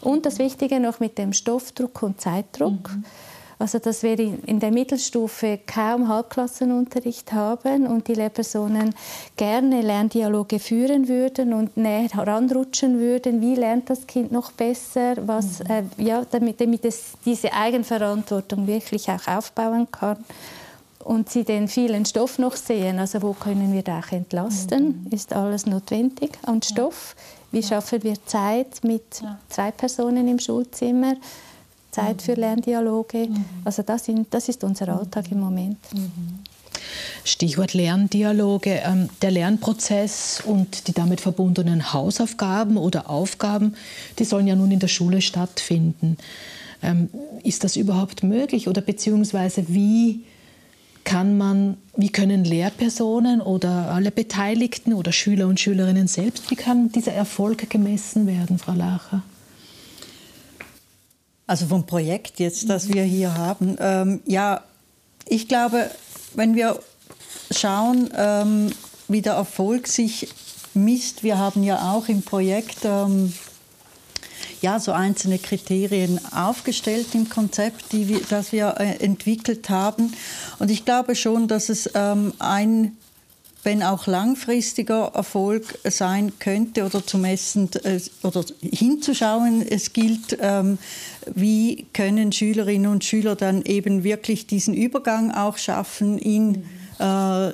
Und 0.00 0.26
das 0.26 0.38
Wichtige 0.38 0.80
noch 0.80 0.98
mit 0.98 1.18
dem 1.18 1.32
Stoffdruck 1.32 2.02
und 2.02 2.20
Zeitdruck. 2.20 2.90
Mhm. 2.90 3.04
Also 3.64 3.78
dass 3.78 4.02
wir 4.02 4.18
in 4.18 4.60
der 4.60 4.70
Mittelstufe 4.70 5.58
kaum 5.66 6.08
Halbklassenunterricht 6.08 7.32
haben 7.32 7.86
und 7.86 8.08
die 8.08 8.12
Lehrpersonen 8.12 8.94
gerne 9.38 9.80
Lerndialoge 9.80 10.58
führen 10.58 11.08
würden 11.08 11.54
und 11.54 11.74
näher 11.78 12.10
heranrutschen 12.12 13.00
würden, 13.00 13.40
wie 13.40 13.54
lernt 13.54 13.88
das 13.88 14.06
Kind 14.06 14.32
noch 14.32 14.52
besser, 14.52 15.14
was, 15.26 15.60
mhm. 15.60 15.70
äh, 15.70 15.82
ja, 15.96 16.26
damit, 16.30 16.60
damit 16.60 16.84
es 16.84 17.12
diese 17.24 17.54
Eigenverantwortung 17.54 18.66
wirklich 18.66 19.08
auch 19.08 19.26
aufbauen 19.28 19.90
kann 19.90 20.22
und 21.02 21.30
sie 21.30 21.44
den 21.44 21.66
vielen 21.66 22.04
Stoff 22.04 22.38
noch 22.38 22.56
sehen. 22.56 22.98
Also 22.98 23.22
wo 23.22 23.32
können 23.32 23.72
wir 23.72 23.82
da 23.82 24.00
auch 24.00 24.12
entlasten? 24.12 25.06
Mhm. 25.06 25.10
Ist 25.10 25.32
alles 25.32 25.64
notwendig 25.64 26.32
an 26.42 26.60
Stoff? 26.60 27.16
Wie 27.50 27.62
schaffen 27.62 28.02
wir 28.02 28.16
Zeit 28.26 28.84
mit 28.84 29.22
zwei 29.48 29.70
Personen 29.70 30.28
im 30.28 30.38
Schulzimmer? 30.38 31.14
Zeit 31.94 32.22
für 32.22 32.34
Lerndialoge. 32.34 33.28
Mhm. 33.28 33.44
Also 33.64 33.82
das, 33.82 34.04
sind, 34.04 34.32
das 34.32 34.48
ist 34.48 34.64
unser 34.64 34.88
Alltag 34.88 35.30
im 35.30 35.40
Moment. 35.40 35.78
Mhm. 35.92 36.40
Stichwort 37.24 37.74
Lerndialoge. 37.74 38.82
Ähm, 38.84 39.08
der 39.22 39.30
Lernprozess 39.30 40.42
und 40.44 40.88
die 40.88 40.92
damit 40.92 41.20
verbundenen 41.20 41.92
Hausaufgaben 41.92 42.76
oder 42.76 43.08
Aufgaben, 43.08 43.74
die 44.18 44.24
sollen 44.24 44.46
ja 44.46 44.56
nun 44.56 44.70
in 44.70 44.80
der 44.80 44.88
Schule 44.88 45.22
stattfinden. 45.22 46.16
Ähm, 46.82 47.08
ist 47.42 47.64
das 47.64 47.76
überhaupt 47.76 48.22
möglich 48.22 48.68
oder 48.68 48.80
beziehungsweise 48.80 49.64
wie 49.68 50.24
kann 51.04 51.36
man, 51.36 51.76
wie 51.96 52.08
können 52.08 52.44
Lehrpersonen 52.44 53.40
oder 53.40 53.90
alle 53.92 54.10
Beteiligten 54.10 54.94
oder 54.94 55.12
Schüler 55.12 55.46
und 55.46 55.60
Schülerinnen 55.60 56.08
selbst, 56.08 56.50
wie 56.50 56.56
kann 56.56 56.90
dieser 56.90 57.12
Erfolg 57.12 57.68
gemessen 57.70 58.26
werden, 58.26 58.58
Frau 58.58 58.72
Lacher? 58.72 59.22
Also 61.46 61.66
vom 61.66 61.84
Projekt 61.84 62.40
jetzt, 62.40 62.70
das 62.70 62.88
wir 62.88 63.02
hier 63.02 63.36
haben. 63.36 63.76
Ähm, 63.78 64.22
ja, 64.26 64.62
ich 65.26 65.46
glaube, 65.48 65.90
wenn 66.34 66.54
wir 66.54 66.80
schauen, 67.50 68.10
ähm, 68.16 68.70
wie 69.08 69.20
der 69.20 69.34
Erfolg 69.34 69.86
sich 69.86 70.28
misst, 70.72 71.22
wir 71.22 71.38
haben 71.38 71.62
ja 71.62 71.92
auch 71.92 72.08
im 72.08 72.22
Projekt 72.22 72.84
ähm, 72.84 73.32
ja, 74.62 74.80
so 74.80 74.92
einzelne 74.92 75.38
Kriterien 75.38 76.18
aufgestellt 76.34 77.08
im 77.14 77.28
Konzept, 77.28 77.92
die 77.92 78.08
wir, 78.08 78.20
das 78.30 78.52
wir 78.52 78.76
äh, 78.78 79.04
entwickelt 79.04 79.68
haben. 79.68 80.14
Und 80.58 80.70
ich 80.70 80.86
glaube 80.86 81.14
schon, 81.14 81.48
dass 81.48 81.68
es 81.68 81.90
ähm, 81.94 82.32
ein 82.38 82.96
wenn 83.64 83.82
auch 83.82 84.06
langfristiger 84.06 85.12
Erfolg 85.14 85.78
sein 85.84 86.32
könnte 86.38 86.84
oder 86.84 87.04
zu 87.04 87.18
messen 87.18 87.70
äh, 87.84 88.00
oder 88.22 88.44
hinzuschauen. 88.60 89.62
Es 89.66 89.92
gilt, 89.92 90.38
ähm, 90.40 90.78
wie 91.34 91.86
können 91.92 92.32
Schülerinnen 92.32 92.90
und 92.90 93.04
Schüler 93.04 93.36
dann 93.36 93.62
eben 93.62 94.04
wirklich 94.04 94.46
diesen 94.46 94.74
Übergang 94.74 95.32
auch 95.32 95.58
schaffen 95.58 96.18
in 96.18 96.64
äh, 96.98 97.52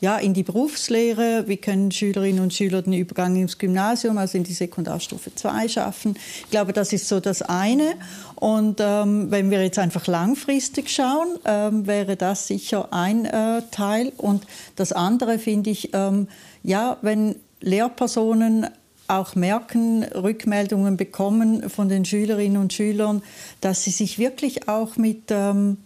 ja, 0.00 0.16
in 0.16 0.34
die 0.34 0.42
Berufslehre. 0.42 1.44
Wie 1.46 1.56
können 1.56 1.90
Schülerinnen 1.90 2.42
und 2.42 2.54
Schüler 2.54 2.82
den 2.82 2.94
Übergang 2.94 3.36
ins 3.36 3.58
Gymnasium, 3.58 4.18
also 4.18 4.38
in 4.38 4.44
die 4.44 4.52
Sekundarstufe 4.52 5.34
2 5.34 5.68
schaffen? 5.68 6.16
Ich 6.44 6.50
glaube, 6.50 6.72
das 6.72 6.92
ist 6.92 7.08
so 7.08 7.20
das 7.20 7.42
eine. 7.42 7.94
Und 8.36 8.80
ähm, 8.80 9.30
wenn 9.30 9.50
wir 9.50 9.62
jetzt 9.62 9.78
einfach 9.78 10.06
langfristig 10.06 10.90
schauen, 10.90 11.38
ähm, 11.44 11.86
wäre 11.86 12.16
das 12.16 12.46
sicher 12.46 12.88
ein 12.92 13.26
äh, 13.26 13.62
Teil. 13.70 14.12
Und 14.16 14.46
das 14.76 14.92
andere 14.92 15.38
finde 15.38 15.70
ich, 15.70 15.90
ähm, 15.92 16.28
ja, 16.62 16.96
wenn 17.02 17.36
Lehrpersonen 17.60 18.66
auch 19.06 19.34
merken, 19.34 20.04
Rückmeldungen 20.04 20.96
bekommen 20.96 21.68
von 21.68 21.88
den 21.88 22.04
Schülerinnen 22.04 22.60
und 22.60 22.72
Schülern, 22.72 23.22
dass 23.60 23.82
sie 23.82 23.90
sich 23.90 24.18
wirklich 24.18 24.68
auch 24.68 24.96
mit 24.96 25.24
ähm, 25.30 25.78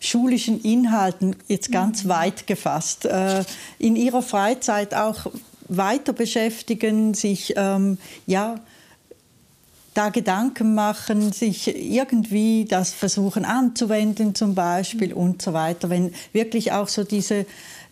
schulischen 0.00 0.60
Inhalten, 0.62 1.36
jetzt 1.46 1.70
ganz 1.70 2.04
mhm. 2.04 2.08
weit 2.08 2.46
gefasst, 2.46 3.04
äh, 3.04 3.44
in 3.78 3.94
ihrer 3.94 4.22
Freizeit 4.22 4.94
auch 4.94 5.26
weiter 5.68 6.12
beschäftigen, 6.12 7.14
sich 7.14 7.54
ähm, 7.56 7.98
ja, 8.26 8.56
da 9.94 10.08
Gedanken 10.08 10.74
machen, 10.74 11.32
sich 11.32 11.68
irgendwie 11.68 12.64
das 12.64 12.92
versuchen 12.92 13.44
anzuwenden 13.44 14.34
zum 14.34 14.54
Beispiel 14.54 15.10
mhm. 15.10 15.20
und 15.20 15.42
so 15.42 15.52
weiter. 15.52 15.90
Wenn 15.90 16.12
wirklich 16.32 16.72
auch 16.72 16.88
so 16.88 17.04
diese, 17.04 17.44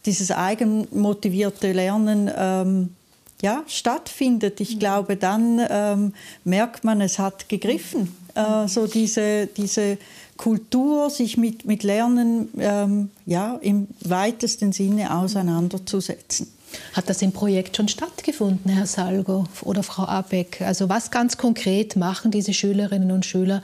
dieses 0.07 0.31
eigenmotivierte 0.31 1.73
Lernen 1.73 2.31
ähm, 2.35 2.94
ja, 3.42 3.62
stattfindet, 3.68 4.61
ich 4.61 4.77
mhm. 4.77 4.79
glaube, 4.79 5.16
dann 5.16 5.61
ähm, 5.68 6.14
merkt 6.44 6.85
man, 6.85 7.01
es 7.01 7.18
hat 7.18 7.49
gegriffen. 7.49 8.16
Äh, 8.35 8.68
so 8.68 8.87
diese, 8.87 9.47
diese 9.47 9.99
Kultur, 10.38 11.11
sich 11.11 11.37
mit, 11.37 11.66
mit 11.66 11.83
Lernen 11.83 12.48
ähm, 12.59 13.11
ja, 13.27 13.57
im 13.61 13.88
weitesten 14.01 14.72
Sinne 14.72 15.14
auseinanderzusetzen. 15.14 16.46
Hat 16.94 17.11
das 17.11 17.22
im 17.22 17.33
Projekt 17.33 17.77
schon 17.77 17.88
stattgefunden, 17.88 18.70
Herr 18.70 18.87
Salgo 18.87 19.44
oder 19.62 19.83
Frau 19.83 20.05
Abeck? 20.05 20.62
Also 20.62 20.88
was 20.88 21.11
ganz 21.11 21.37
konkret 21.37 21.96
machen 21.96 22.31
diese 22.31 22.55
Schülerinnen 22.55 23.11
und 23.11 23.27
Schüler 23.27 23.62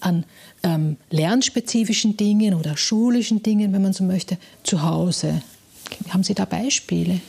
an 0.00 0.24
ähm, 0.64 0.96
lernspezifischen 1.10 2.16
Dingen 2.16 2.54
oder 2.54 2.76
schulischen 2.76 3.42
Dingen, 3.42 3.72
wenn 3.72 3.82
man 3.82 3.92
so 3.92 4.02
möchte, 4.02 4.38
zu 4.64 4.82
Hause? 4.82 5.40
Haben 6.08 6.24
Sie 6.24 6.34
da 6.34 6.46
Beispiele? 6.46 7.20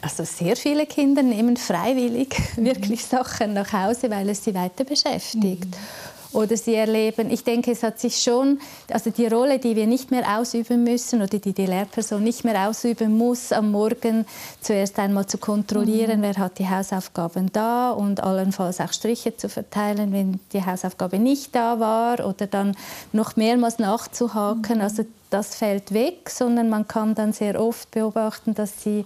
Also 0.00 0.22
sehr 0.22 0.54
viele 0.54 0.86
Kinder 0.86 1.24
nehmen 1.24 1.56
freiwillig 1.56 2.36
wirklich 2.56 3.04
Sachen 3.04 3.54
nach 3.54 3.72
Hause, 3.72 4.10
weil 4.10 4.28
es 4.28 4.44
sie 4.44 4.54
weiter 4.54 4.84
beschäftigt. 4.84 5.64
Mhm 5.64 6.07
oder 6.32 6.56
sie 6.56 6.74
erleben, 6.74 7.30
ich 7.30 7.44
denke, 7.44 7.72
es 7.72 7.82
hat 7.82 7.98
sich 7.98 8.22
schon, 8.22 8.60
also 8.92 9.10
die 9.10 9.26
Rolle, 9.26 9.58
die 9.58 9.76
wir 9.76 9.86
nicht 9.86 10.10
mehr 10.10 10.38
ausüben 10.38 10.84
müssen 10.84 11.22
oder 11.22 11.38
die 11.38 11.52
die 11.52 11.66
Lehrperson 11.66 12.22
nicht 12.22 12.44
mehr 12.44 12.68
ausüben 12.68 13.16
muss, 13.16 13.52
am 13.52 13.70
Morgen 13.72 14.26
zuerst 14.60 14.98
einmal 14.98 15.26
zu 15.26 15.38
kontrollieren, 15.38 16.20
mhm. 16.20 16.22
wer 16.22 16.36
hat 16.36 16.58
die 16.58 16.68
Hausaufgaben 16.68 17.50
da 17.52 17.90
und 17.90 18.22
allenfalls 18.22 18.80
auch 18.80 18.92
Striche 18.92 19.36
zu 19.36 19.48
verteilen, 19.48 20.12
wenn 20.12 20.40
die 20.52 20.64
Hausaufgabe 20.64 21.18
nicht 21.18 21.54
da 21.54 21.80
war 21.80 22.26
oder 22.26 22.46
dann 22.46 22.76
noch 23.12 23.36
mehrmals 23.36 23.78
nachzuhaken. 23.78 24.76
Mhm. 24.76 24.82
Also 24.82 25.04
das 25.30 25.54
fällt 25.54 25.92
weg, 25.92 26.30
sondern 26.30 26.68
man 26.68 26.88
kann 26.88 27.14
dann 27.14 27.32
sehr 27.32 27.60
oft 27.60 27.90
beobachten, 27.90 28.54
dass 28.54 28.82
sie 28.82 29.04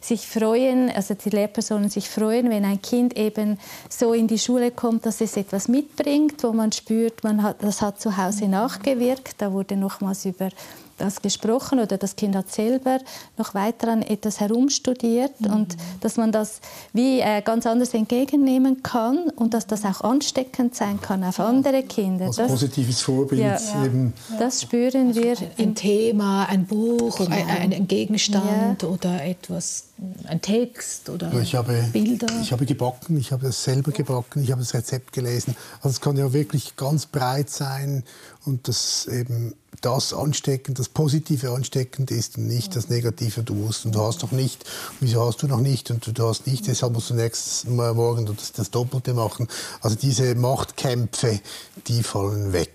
sich 0.00 0.26
freuen, 0.26 0.90
also 0.90 1.14
die 1.14 1.30
Lehrpersonen 1.30 1.90
sich 1.90 2.08
freuen, 2.08 2.50
wenn 2.50 2.64
ein 2.64 2.80
Kind 2.80 3.16
eben 3.16 3.58
so 3.88 4.12
in 4.12 4.28
die 4.28 4.38
Schule 4.38 4.70
kommt, 4.70 5.06
dass 5.06 5.20
es 5.20 5.36
etwas 5.36 5.68
mitbringt, 5.68 6.42
wo 6.44 6.52
man 6.52 6.72
spürt, 6.72 7.24
man 7.24 7.42
hat, 7.42 7.62
das 7.62 7.82
hat 7.82 8.00
zu 8.00 8.16
Hause 8.16 8.46
nachgewirkt. 8.46 9.34
Da 9.38 9.52
wurde 9.52 9.76
nochmals 9.76 10.24
über 10.24 10.50
das 10.98 11.22
gesprochen 11.22 11.80
oder 11.80 11.96
das 11.96 12.16
Kind 12.16 12.36
hat 12.36 12.50
selber 12.50 12.98
noch 13.36 13.54
weiter 13.54 13.88
an 13.88 14.02
etwas 14.02 14.40
herumstudiert 14.40 15.40
mhm. 15.40 15.52
und 15.52 15.76
dass 16.00 16.16
man 16.16 16.32
das 16.32 16.60
wie 16.92 17.20
äh, 17.20 17.40
ganz 17.42 17.66
anders 17.66 17.94
entgegennehmen 17.94 18.82
kann 18.82 19.30
und 19.30 19.54
dass 19.54 19.66
das 19.66 19.84
auch 19.84 20.02
ansteckend 20.02 20.74
sein 20.74 21.00
kann 21.00 21.24
auf 21.24 21.40
andere 21.40 21.82
Kinder. 21.82 22.26
Als 22.26 22.36
das, 22.36 22.48
positives 22.50 23.00
Vorbild. 23.00 23.40
Ja, 23.40 23.58
eben. 23.84 24.12
Das 24.38 24.62
spüren 24.62 25.14
wir. 25.14 25.36
Ein 25.58 25.74
Thema, 25.74 26.44
ein 26.46 26.66
Buch, 26.66 27.18
genau. 27.18 27.30
ein, 27.30 27.72
ein, 27.72 27.88
Gegenstand 27.88 28.82
ja. 28.82 28.88
oder 28.88 29.24
etwas, 29.24 29.84
ein 30.26 30.40
Text 30.40 31.08
oder 31.08 31.32
ich 31.40 31.54
habe, 31.54 31.88
Bilder. 31.92 32.28
Ich 32.40 32.52
habe 32.52 32.66
gebacken, 32.66 33.18
ich 33.18 33.32
habe 33.32 33.48
es 33.48 33.64
selber 33.64 33.90
gebacken, 33.90 34.42
ich 34.42 34.52
habe 34.52 34.60
das 34.60 34.74
Rezept 34.74 35.12
gelesen. 35.12 35.56
Also 35.78 35.90
es 35.90 36.00
kann 36.00 36.16
ja 36.16 36.32
wirklich 36.32 36.76
ganz 36.76 37.06
breit 37.06 37.50
sein 37.50 38.04
und 38.44 38.68
das 38.68 39.06
eben 39.06 39.54
das 39.80 40.12
ansteckend, 40.12 40.78
das 40.78 40.88
Positive 40.88 41.50
ansteckend 41.50 42.10
ist 42.10 42.38
und 42.38 42.46
nicht 42.46 42.76
das 42.76 42.88
Negative. 42.88 43.42
Du 43.42 43.54
musst 43.54 43.86
und 43.86 43.94
du 43.94 44.00
hast 44.00 44.22
doch 44.22 44.32
nicht. 44.32 44.64
Wieso 45.00 45.26
hast 45.26 45.42
du 45.42 45.46
noch 45.46 45.60
nicht 45.60 45.90
und 45.90 46.18
du 46.18 46.28
hast 46.28 46.46
nicht? 46.46 46.66
Deshalb 46.66 46.92
musst 46.92 47.10
du 47.10 47.14
nächstes 47.14 47.64
Mal 47.64 47.94
morgen 47.94 48.26
das, 48.26 48.52
das 48.52 48.70
Doppelte 48.70 49.14
machen. 49.14 49.48
Also 49.80 49.96
diese 49.96 50.34
Machtkämpfe, 50.34 51.40
die 51.86 52.02
fallen 52.02 52.52
weg. 52.52 52.72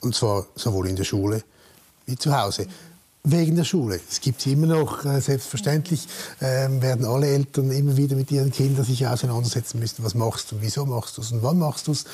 Und 0.00 0.14
zwar 0.14 0.46
sowohl 0.54 0.88
in 0.88 0.96
der 0.96 1.04
Schule 1.04 1.42
wie 2.06 2.16
zu 2.16 2.36
Hause 2.36 2.66
wegen 3.22 3.56
der 3.56 3.64
Schule. 3.64 4.00
Es 4.10 4.20
gibt 4.20 4.40
sie 4.40 4.52
immer 4.52 4.66
noch. 4.66 5.04
Äh, 5.04 5.20
selbstverständlich 5.20 6.06
ähm, 6.40 6.80
werden 6.80 7.04
alle 7.04 7.26
Eltern 7.26 7.70
immer 7.70 7.96
wieder 7.96 8.16
mit 8.16 8.30
ihren 8.30 8.50
Kindern 8.50 8.84
sich 8.84 9.06
auseinandersetzen 9.06 9.78
müssen. 9.78 10.04
Was 10.04 10.14
machst 10.14 10.50
du? 10.52 10.56
Wieso 10.60 10.86
machst 10.86 11.18
du 11.18 11.22
es? 11.22 11.32
Und 11.32 11.42
wann 11.42 11.58
machst 11.58 11.86
du 11.86 11.92
es? 11.92 12.04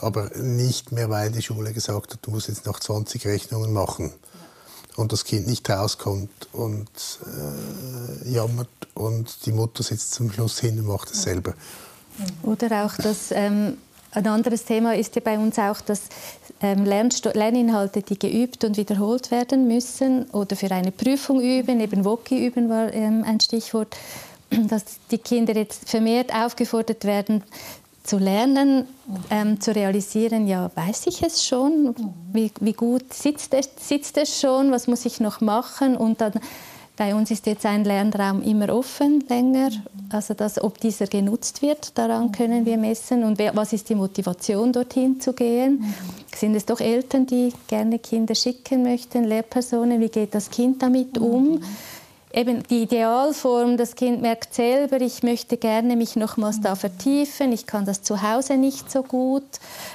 Aber 0.00 0.30
nicht 0.36 0.92
mehr, 0.92 1.10
weil 1.10 1.30
die 1.30 1.42
Schule 1.42 1.72
gesagt 1.72 2.12
hat, 2.12 2.20
du 2.22 2.30
musst 2.30 2.48
jetzt 2.48 2.66
noch 2.66 2.80
20 2.80 3.26
Rechnungen 3.26 3.72
machen. 3.72 4.12
Und 4.96 5.12
das 5.12 5.24
Kind 5.24 5.46
nicht 5.46 5.68
rauskommt 5.68 6.48
und 6.52 6.88
äh, 8.24 8.30
jammert 8.30 8.68
und 8.94 9.44
die 9.44 9.52
Mutter 9.52 9.82
sitzt 9.82 10.14
zum 10.14 10.32
Schluss 10.32 10.58
hin 10.58 10.78
und 10.78 10.86
macht 10.86 11.10
es 11.10 11.22
selber. 11.22 11.52
Oder 12.42 12.86
auch 12.86 12.94
das 12.96 13.30
ähm 13.30 13.76
ein 14.16 14.26
anderes 14.26 14.64
Thema 14.64 14.94
ist 14.94 15.14
ja 15.14 15.20
bei 15.22 15.38
uns 15.38 15.58
auch, 15.58 15.80
dass 15.82 16.08
ähm, 16.62 16.84
Lerninhalte, 16.84 18.00
die 18.00 18.18
geübt 18.18 18.64
und 18.64 18.78
wiederholt 18.78 19.30
werden 19.30 19.68
müssen 19.68 20.24
oder 20.30 20.56
für 20.56 20.70
eine 20.70 20.90
Prüfung 20.90 21.40
üben, 21.40 21.80
eben 21.80 22.04
Woki 22.04 22.46
üben 22.46 22.70
war 22.70 22.92
ähm, 22.94 23.24
ein 23.26 23.40
Stichwort, 23.40 23.94
dass 24.50 24.84
die 25.10 25.18
Kinder 25.18 25.54
jetzt 25.54 25.90
vermehrt 25.90 26.34
aufgefordert 26.34 27.04
werden, 27.04 27.42
zu 28.04 28.18
lernen, 28.18 28.86
ähm, 29.30 29.60
zu 29.60 29.74
realisieren, 29.74 30.46
ja, 30.46 30.70
weiß 30.74 31.08
ich 31.08 31.22
es 31.22 31.44
schon, 31.44 31.94
wie, 32.32 32.52
wie 32.60 32.72
gut 32.72 33.12
sitzt 33.12 33.52
es, 33.52 33.68
sitzt 33.76 34.16
es 34.16 34.40
schon, 34.40 34.70
was 34.70 34.86
muss 34.86 35.04
ich 35.04 35.20
noch 35.20 35.40
machen? 35.40 35.96
Und 35.96 36.20
dann 36.20 36.32
bei 36.96 37.14
uns 37.14 37.30
ist 37.30 37.46
jetzt 37.46 37.66
ein 37.66 37.84
Lernraum 37.84 38.42
immer 38.42 38.74
offen, 38.74 39.22
länger. 39.28 39.70
Also 40.10 40.34
das, 40.34 40.62
ob 40.62 40.80
dieser 40.80 41.06
genutzt 41.06 41.60
wird, 41.60 41.96
daran 41.98 42.32
können 42.32 42.64
wir 42.64 42.78
messen. 42.78 43.24
Und 43.24 43.38
wer, 43.38 43.54
was 43.54 43.72
ist 43.72 43.88
die 43.88 43.94
Motivation, 43.94 44.72
dorthin 44.72 45.20
zu 45.20 45.32
gehen? 45.32 45.94
Sind 46.34 46.54
es 46.54 46.64
doch 46.64 46.80
Eltern, 46.80 47.26
die 47.26 47.52
gerne 47.66 47.98
Kinder 47.98 48.34
schicken 48.34 48.82
möchten, 48.82 49.24
Lehrpersonen? 49.24 50.00
Wie 50.00 50.08
geht 50.08 50.34
das 50.34 50.50
Kind 50.50 50.82
damit 50.82 51.18
um? 51.18 51.60
Eben 52.32 52.62
die 52.64 52.82
Idealform, 52.82 53.76
das 53.76 53.94
Kind 53.94 54.20
merkt 54.20 54.54
selber, 54.54 55.00
ich 55.00 55.22
möchte 55.22 55.56
gerne 55.56 55.96
mich 55.96 56.16
nochmals 56.16 56.60
da 56.60 56.74
vertiefen, 56.74 57.52
ich 57.52 57.66
kann 57.66 57.86
das 57.86 58.02
zu 58.02 58.20
Hause 58.20 58.58
nicht 58.58 58.90
so 58.90 59.02
gut, 59.02 59.44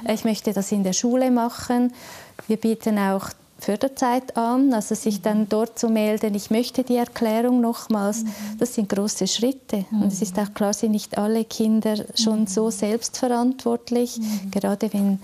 ich 0.07 0.23
möchte 0.23 0.51
das 0.51 0.71
in 0.71 0.83
der 0.83 0.93
Schule 0.93 1.29
machen. 1.29 1.93
Wir 2.47 2.57
bieten 2.57 2.97
auch 2.97 3.29
Förderzeit 3.61 4.35
an, 4.35 4.73
also 4.73 4.95
sich 4.95 5.21
dann 5.21 5.47
dort 5.47 5.77
zu 5.77 5.87
melden, 5.87 6.33
ich 6.33 6.49
möchte 6.49 6.83
die 6.83 6.95
Erklärung 6.95 7.61
nochmals, 7.61 8.25
das 8.57 8.73
sind 8.73 8.89
große 8.89 9.27
Schritte. 9.27 9.85
Und 9.91 10.07
es 10.07 10.21
ist 10.21 10.37
auch 10.39 10.51
klar, 10.53 10.73
sind 10.73 10.91
nicht 10.91 11.17
alle 11.17 11.45
Kinder 11.45 11.95
schon 12.15 12.47
so 12.47 12.71
selbstverantwortlich, 12.71 14.19
gerade 14.49 14.91
wenn 14.91 15.19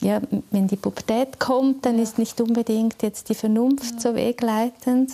ja, 0.00 0.20
wenn 0.52 0.68
die 0.68 0.76
Pubertät 0.76 1.40
kommt, 1.40 1.84
dann 1.84 1.98
ist 1.98 2.18
nicht 2.18 2.40
unbedingt 2.40 3.02
jetzt 3.02 3.30
die 3.30 3.34
Vernunft 3.34 4.00
so 4.00 4.14
wegleitend 4.14 5.10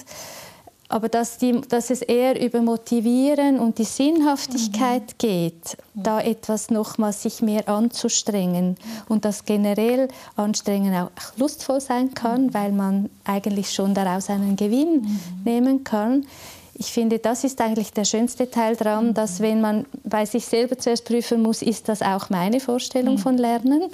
aber 0.89 1.09
dass, 1.09 1.39
die, 1.39 1.61
dass 1.63 1.91
es 1.91 2.03
eher 2.03 2.41
über 2.41 2.61
Motivieren 2.61 3.59
und 3.59 3.79
die 3.79 3.85
Sinnhaftigkeit 3.85 5.03
mhm. 5.03 5.19
geht, 5.19 5.77
da 5.95 6.21
etwas 6.21 6.71
nochmals 6.71 7.23
sich 7.23 7.43
mehr 7.43 7.69
anzustrengen 7.69 8.77
und 9.09 9.25
dass 9.25 9.45
generell 9.45 10.09
Anstrengen 10.37 10.95
auch 10.95 11.11
lustvoll 11.37 11.81
sein 11.81 12.15
kann, 12.15 12.47
mhm. 12.47 12.55
weil 12.55 12.73
man 12.73 13.11
eigentlich 13.25 13.73
schon 13.73 13.95
daraus 13.95 14.29
einen 14.29 14.57
Gewinn 14.57 15.03
mhm. 15.03 15.21
nehmen 15.45 15.85
kann. 15.85 16.27
Ich 16.77 16.93
finde, 16.93 17.21
das 17.21 17.45
ist 17.45 17.61
eigentlich 17.61 17.93
der 17.93 18.05
schönste 18.05 18.51
Teil 18.51 18.75
daran, 18.75 19.15
dass 19.15 19.41
wenn 19.41 19.61
man 19.61 19.87
bei 20.03 20.27
sich 20.27 20.45
selber 20.45 20.77
zuerst 20.77 21.05
prüfen 21.05 21.41
muss, 21.41 21.63
ist 21.63 21.89
das 21.89 22.03
auch 22.03 22.31
meine 22.31 22.59
Vorstellung 22.59 23.17
von 23.19 23.39
Lernen 23.39 23.85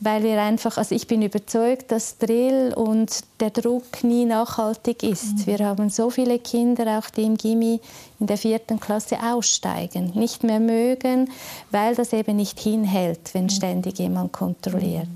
weil 0.00 0.22
wir 0.22 0.40
einfach, 0.42 0.76
also 0.76 0.94
ich 0.94 1.06
bin 1.06 1.22
überzeugt, 1.22 1.90
dass 1.90 2.18
Drill 2.18 2.74
und 2.74 3.20
der 3.40 3.50
Druck 3.50 4.04
nie 4.04 4.26
nachhaltig 4.26 5.02
ist. 5.02 5.38
Mhm. 5.38 5.46
Wir 5.46 5.58
haben 5.60 5.90
so 5.90 6.10
viele 6.10 6.38
Kinder, 6.38 6.98
auch 6.98 7.08
die 7.08 7.22
im 7.22 7.36
Gimmi 7.36 7.80
in 8.20 8.26
der 8.26 8.36
vierten 8.36 8.78
Klasse 8.78 9.18
aussteigen, 9.22 10.12
nicht 10.14 10.42
mehr 10.42 10.60
mögen, 10.60 11.30
weil 11.70 11.94
das 11.94 12.12
eben 12.12 12.36
nicht 12.36 12.60
hinhält, 12.60 13.32
wenn 13.32 13.44
mhm. 13.44 13.50
ständig 13.50 13.98
jemand 13.98 14.32
kontrolliert. 14.32 15.06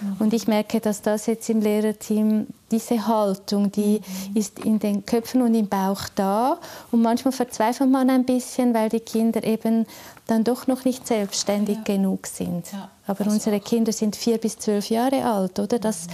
Mhm. 0.00 0.16
Und 0.20 0.32
ich 0.32 0.46
merke, 0.46 0.80
dass 0.80 1.02
das 1.02 1.26
jetzt 1.26 1.48
im 1.50 1.60
Lehrerteam, 1.60 2.46
diese 2.70 3.06
Haltung, 3.06 3.72
die 3.72 4.00
ist 4.34 4.60
in 4.60 4.78
den 4.78 5.04
Köpfen 5.04 5.42
und 5.42 5.54
im 5.54 5.68
Bauch 5.68 6.02
da. 6.14 6.58
Und 6.92 7.02
manchmal 7.02 7.32
verzweifelt 7.32 7.90
man 7.90 8.08
ein 8.10 8.24
bisschen, 8.24 8.74
weil 8.74 8.88
die 8.88 9.00
Kinder 9.00 9.42
eben 9.42 9.86
dann 10.28 10.44
doch 10.44 10.68
noch 10.68 10.84
nicht 10.84 11.06
selbstständig 11.06 11.78
ja. 11.78 11.82
genug 11.82 12.28
sind. 12.28 12.70
Ja. 12.72 12.88
Aber 13.10 13.26
unsere 13.28 13.58
Kinder 13.58 13.92
sind 13.92 14.14
vier 14.14 14.38
bis 14.38 14.56
zwölf 14.56 14.88
Jahre 14.88 15.24
alt, 15.24 15.58
oder? 15.58 15.80
Das, 15.80 16.06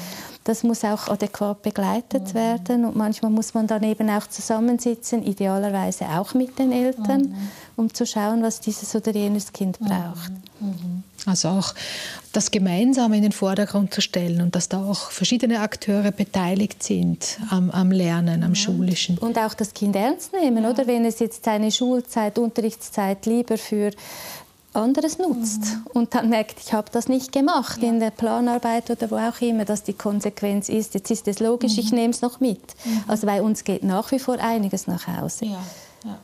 das 0.45 0.63
muss 0.63 0.83
auch 0.83 1.09
adäquat 1.09 1.61
begleitet 1.61 2.29
mhm. 2.29 2.35
werden. 2.35 2.85
Und 2.87 2.97
manchmal 2.97 3.31
muss 3.31 3.53
man 3.53 3.67
dann 3.67 3.83
eben 3.83 4.09
auch 4.09 4.27
zusammensitzen, 4.29 5.23
idealerweise 5.23 6.07
auch 6.07 6.33
mit 6.33 6.59
den 6.59 6.73
Eltern, 6.73 7.23
mhm. 7.23 7.49
um 7.77 7.93
zu 7.93 8.07
schauen, 8.07 8.43
was 8.43 8.61
dieses 8.61 8.95
oder 8.95 9.13
jenes 9.13 9.53
Kind 9.53 9.79
mhm. 9.79 9.85
braucht. 9.85 10.33
Mhm. 10.61 11.03
Also 11.27 11.49
auch 11.49 11.75
das 12.33 12.51
Gemeinsame 12.51 13.17
in 13.17 13.23
den 13.23 13.33
Vordergrund 13.33 13.93
zu 13.93 14.01
stellen 14.01 14.41
und 14.41 14.55
dass 14.55 14.69
da 14.69 14.83
auch 14.83 15.11
verschiedene 15.11 15.61
Akteure 15.61 16.13
beteiligt 16.13 16.83
sind 16.83 17.39
am, 17.51 17.71
am 17.71 17.91
Lernen, 17.91 18.43
am 18.43 18.51
ja. 18.51 18.55
Schulischen. 18.55 19.19
Und 19.19 19.37
auch 19.37 19.55
das 19.55 19.75
Kind 19.75 19.97
ernst 19.97 20.33
nehmen, 20.33 20.63
ja. 20.63 20.71
oder? 20.71 20.87
Wenn 20.87 21.05
es 21.05 21.19
jetzt 21.19 21.45
seine 21.45 21.73
Schulzeit, 21.73 22.39
Unterrichtszeit 22.39 23.27
lieber 23.27 23.59
für 23.59 23.91
anderes 24.77 25.19
nutzt 25.19 25.63
mhm. 25.63 25.87
und 25.93 26.15
dann 26.15 26.29
merkt, 26.29 26.61
ich 26.65 26.73
habe 26.73 26.89
das 26.93 27.09
nicht 27.09 27.33
gemacht 27.33 27.83
ja. 27.83 27.89
in 27.89 28.01
der 28.01 28.11
Planarbeit 28.11 28.91
oder 28.91 29.11
wo 29.11 29.17
auch 29.17 29.41
immer, 29.41 29.65
dass 29.65 29.83
die 29.83 29.95
Konsequenz 29.95 30.69
ist, 30.69 30.95
jetzt 30.95 31.11
ist 31.11 31.27
es 31.27 31.41
logisch, 31.41 31.73
mhm. 31.73 31.79
ich 31.79 31.93
nehme 31.93 32.11
es 32.11 32.23
noch 32.23 32.41
mit. 32.41 32.61
Mhm. 32.85 33.05
Also 33.09 33.27
bei 33.27 33.43
uns 33.43 33.65
geht 33.65 33.83
nach 33.83 34.11
wie 34.13 34.19
vor 34.19 34.39
einiges 34.39 34.87
nach 34.87 35.07
Hause. 35.07 35.47
Ja. 35.47 35.65
Ja. 36.05 36.19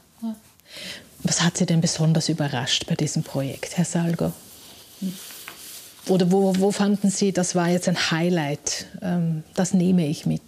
Was 1.25 1.43
hat 1.43 1.57
Sie 1.57 1.67
denn 1.67 1.81
besonders 1.81 2.29
überrascht 2.29 2.87
bei 2.87 2.95
diesem 2.95 3.23
Projekt, 3.23 3.77
Herr 3.77 3.85
Salgo? 3.85 4.33
Oder 6.09 6.33
wo, 6.33 6.53
wo 6.59 6.73
fanden 6.73 7.11
Sie, 7.11 7.33
das 7.33 7.55
war 7.55 7.69
jetzt 7.69 7.89
ein 7.89 8.11
Highlight, 8.11 8.87
ähm, 9.03 9.45
das 9.55 9.73
nehme 9.73 10.07
ich 10.07 10.27
mit? 10.27 10.43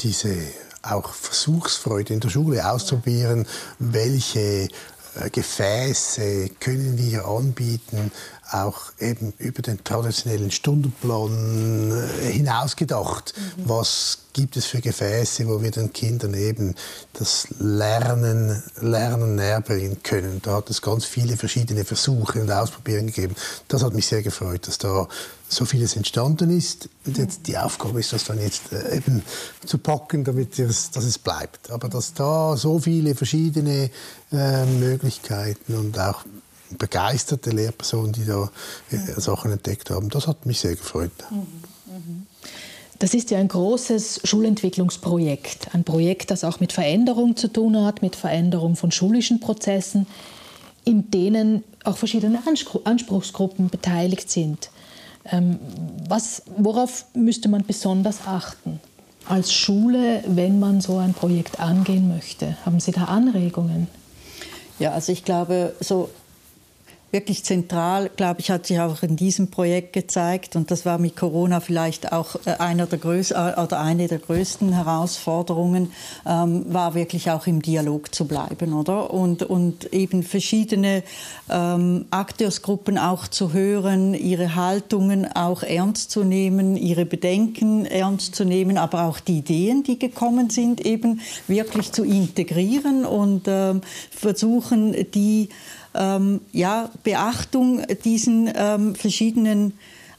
Diese 0.00 0.36
auch 0.82 1.12
Versuchsfreude 1.12 2.14
in 2.14 2.20
der 2.20 2.28
Schule 2.28 2.70
auszuprobieren, 2.70 3.46
welche 3.78 4.68
Gefäße 5.32 6.50
können 6.60 6.98
wir 6.98 7.26
anbieten, 7.26 8.10
auch 8.50 8.92
eben 8.98 9.32
über 9.38 9.62
den 9.62 9.82
traditionellen 9.84 10.50
Stundenplan 10.50 11.92
äh, 12.22 12.32
hinausgedacht. 12.32 13.34
Mhm. 13.36 13.68
Was 13.68 14.18
gibt 14.32 14.56
es 14.56 14.66
für 14.66 14.80
Gefäße, 14.80 15.46
wo 15.48 15.62
wir 15.62 15.70
den 15.70 15.92
Kindern 15.92 16.34
eben 16.34 16.74
das 17.12 17.48
Lernen, 17.58 18.62
Lernen 18.80 19.34
näher 19.34 19.60
bringen 19.60 20.02
können? 20.02 20.40
Da 20.42 20.56
hat 20.56 20.70
es 20.70 20.80
ganz 20.80 21.04
viele 21.04 21.36
verschiedene 21.36 21.84
Versuche 21.84 22.40
und 22.40 22.50
Ausprobierungen 22.50 23.08
gegeben. 23.08 23.34
Das 23.68 23.82
hat 23.82 23.94
mich 23.94 24.06
sehr 24.06 24.22
gefreut, 24.22 24.66
dass 24.66 24.78
da 24.78 25.08
so 25.48 25.64
vieles 25.64 25.96
entstanden 25.96 26.50
ist. 26.50 26.88
Und 27.06 27.18
jetzt 27.18 27.46
die 27.46 27.58
Aufgabe 27.58 28.00
ist, 28.00 28.12
das 28.12 28.24
dann 28.24 28.40
jetzt 28.40 28.72
äh, 28.72 28.96
eben 28.96 29.22
zu 29.64 29.78
packen, 29.78 30.24
damit 30.24 30.58
es, 30.58 30.90
dass 30.90 31.04
es 31.04 31.18
bleibt. 31.18 31.70
Aber 31.70 31.88
dass 31.88 32.14
da 32.14 32.56
so 32.56 32.78
viele 32.78 33.14
verschiedene 33.14 33.90
äh, 34.32 34.66
Möglichkeiten 34.66 35.74
und 35.74 35.98
auch 35.98 36.24
begeisterte 36.76 37.50
Lehrpersonen, 37.50 38.12
die 38.12 38.24
da 38.24 38.50
äh, 38.90 39.20
Sachen 39.20 39.52
entdeckt 39.52 39.90
haben, 39.90 40.08
das 40.10 40.26
hat 40.26 40.46
mich 40.46 40.60
sehr 40.60 40.76
gefreut. 40.76 41.12
Das 42.98 43.14
ist 43.14 43.30
ja 43.30 43.38
ein 43.38 43.48
großes 43.48 44.22
Schulentwicklungsprojekt, 44.24 45.72
ein 45.72 45.84
Projekt, 45.84 46.32
das 46.32 46.42
auch 46.42 46.58
mit 46.58 46.72
Veränderung 46.72 47.36
zu 47.36 47.48
tun 47.48 47.76
hat, 47.84 48.02
mit 48.02 48.16
Veränderung 48.16 48.74
von 48.74 48.90
schulischen 48.90 49.38
Prozessen, 49.38 50.06
in 50.84 51.10
denen 51.10 51.62
auch 51.84 51.96
verschiedene 51.96 52.40
Anspruchsgruppen 52.84 53.68
beteiligt 53.68 54.30
sind. 54.30 54.70
Ähm, 55.30 55.58
was, 56.08 56.42
worauf 56.56 57.04
müsste 57.14 57.48
man 57.48 57.64
besonders 57.64 58.26
achten 58.26 58.80
als 59.26 59.52
Schule, 59.52 60.24
wenn 60.26 60.58
man 60.58 60.80
so 60.80 60.96
ein 60.96 61.14
Projekt 61.14 61.60
angehen 61.60 62.08
möchte? 62.08 62.56
Haben 62.64 62.80
Sie 62.80 62.92
da 62.92 63.04
Anregungen? 63.04 63.86
Ja, 64.78 64.92
also 64.92 65.12
ich 65.12 65.24
glaube, 65.24 65.74
so 65.80 66.08
wirklich 67.10 67.42
zentral, 67.42 68.10
glaube 68.16 68.40
ich, 68.40 68.50
hat 68.50 68.66
sich 68.66 68.78
auch 68.80 69.02
in 69.02 69.16
diesem 69.16 69.50
Projekt 69.50 69.94
gezeigt 69.94 70.56
und 70.56 70.70
das 70.70 70.84
war 70.84 70.98
mit 70.98 71.16
Corona 71.16 71.60
vielleicht 71.60 72.12
auch 72.12 72.36
äh, 72.44 72.50
einer 72.58 72.86
der 72.86 72.98
größ 72.98 73.30
äh, 73.30 73.54
oder 73.56 73.80
eine 73.80 74.08
der 74.08 74.18
größten 74.18 74.72
Herausforderungen, 74.72 75.92
ähm, 76.26 76.66
war 76.68 76.94
wirklich 76.94 77.30
auch 77.30 77.46
im 77.46 77.62
Dialog 77.62 78.14
zu 78.14 78.26
bleiben, 78.26 78.74
oder? 78.74 79.10
Und, 79.10 79.42
und 79.42 79.90
eben 79.92 80.22
verschiedene 80.22 81.02
ähm, 81.48 82.04
Akteursgruppen 82.10 82.98
auch 82.98 83.26
zu 83.26 83.54
hören, 83.54 84.12
ihre 84.12 84.54
Haltungen 84.54 85.26
auch 85.34 85.62
ernst 85.62 86.10
zu 86.10 86.24
nehmen, 86.24 86.76
ihre 86.76 87.06
Bedenken 87.06 87.86
ernst 87.86 88.34
zu 88.34 88.44
nehmen, 88.44 88.76
aber 88.76 89.04
auch 89.04 89.18
die 89.18 89.38
Ideen, 89.38 89.82
die 89.82 89.98
gekommen 89.98 90.50
sind, 90.50 90.84
eben 90.84 91.20
wirklich 91.46 91.90
zu 91.92 92.04
integrieren 92.04 93.06
und 93.06 93.44
ähm, 93.46 93.80
versuchen, 94.10 94.94
die 95.14 95.48
ähm, 95.94 96.40
ja, 96.52 96.90
Beachtung 97.02 97.82
diesen 98.04 98.50
ähm, 98.54 98.94
verschiedenen 98.94 99.72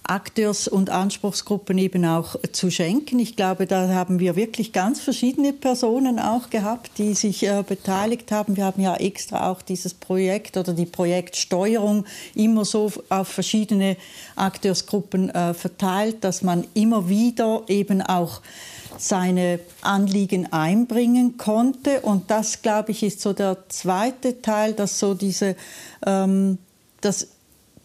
Akteurs- 0.10 0.68
und 0.68 0.90
Anspruchsgruppen 0.90 1.78
eben 1.78 2.04
auch 2.04 2.36
zu 2.52 2.72
schenken. 2.72 3.20
Ich 3.20 3.36
glaube, 3.36 3.68
da 3.68 3.90
haben 3.90 4.20
wir 4.20 4.36
wirklich 4.36 4.74
ganz 4.74 5.00
verschiedene 5.00 5.54
Personen 5.54 6.18
auch 6.18 6.50
gehabt, 6.50 6.92
die 6.98 7.14
sich 7.14 7.44
äh, 7.44 7.64
beteiligt 7.68 8.32
haben. 8.32 8.58
Wir 8.58 8.66
haben 8.66 8.82
ja 8.82 8.96
extra 8.96 9.52
auch 9.52 9.62
dieses 9.62 9.94
Projekt 9.94 10.58
oder 10.58 10.74
die 10.74 10.88
Projektsteuerung 10.88 12.06
immer 12.34 12.66
so 12.66 12.92
auf 13.10 13.28
verschiedene 13.28 13.98
Akteursgruppen 14.36 15.30
äh, 15.30 15.54
verteilt, 15.54 16.24
dass 16.24 16.42
man 16.42 16.66
immer 16.74 17.08
wieder 17.08 17.62
eben 17.68 18.02
auch 18.02 18.42
seine 18.98 19.60
Anliegen 19.82 20.52
einbringen 20.52 21.38
konnte. 21.38 22.02
Und 22.02 22.32
das, 22.32 22.62
glaube 22.62 22.92
ich, 22.92 23.04
ist 23.04 23.22
so 23.22 23.34
der 23.34 23.70
zweite 23.70 24.42
Teil, 24.42 24.74
dass 24.74 25.00
so 25.00 25.14
diese, 25.14 25.56
ähm, 26.06 26.58
dass 27.02 27.28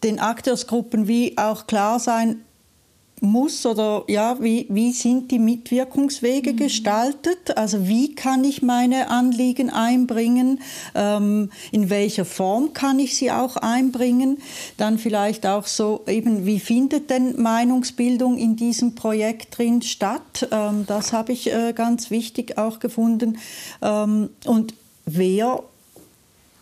den 0.03 0.19
Akteursgruppen 0.19 1.07
wie 1.07 1.37
auch 1.37 1.67
klar 1.67 1.99
sein 1.99 2.44
muss 3.21 3.65
oder 3.65 4.03
ja, 4.07 4.37
wie, 4.41 4.65
wie 4.69 4.91
sind 4.91 5.31
die 5.31 5.39
Mitwirkungswege 5.39 6.53
mhm. 6.53 6.57
gestaltet? 6.57 7.57
Also 7.57 7.87
wie 7.87 8.13
kann 8.13 8.43
ich 8.43 8.61
meine 8.61 9.09
Anliegen 9.09 9.69
einbringen? 9.69 10.59
Ähm, 10.93 11.49
in 11.71 11.89
welcher 11.89 12.25
Form 12.25 12.73
kann 12.73 12.99
ich 12.99 13.15
sie 13.15 13.31
auch 13.31 13.57
einbringen? 13.57 14.39
Dann 14.77 14.97
vielleicht 14.97 15.45
auch 15.45 15.65
so 15.65 16.03
eben, 16.07 16.45
wie 16.45 16.59
findet 16.59 17.09
denn 17.09 17.41
Meinungsbildung 17.41 18.37
in 18.37 18.55
diesem 18.55 18.95
Projekt 18.95 19.57
drin 19.57 19.81
statt? 19.81 20.47
Ähm, 20.51 20.85
das 20.85 21.13
habe 21.13 21.31
ich 21.31 21.51
äh, 21.51 21.73
ganz 21.73 22.11
wichtig 22.11 22.57
auch 22.57 22.79
gefunden. 22.79 23.37
Ähm, 23.81 24.29
und 24.45 24.73
wer 25.05 25.63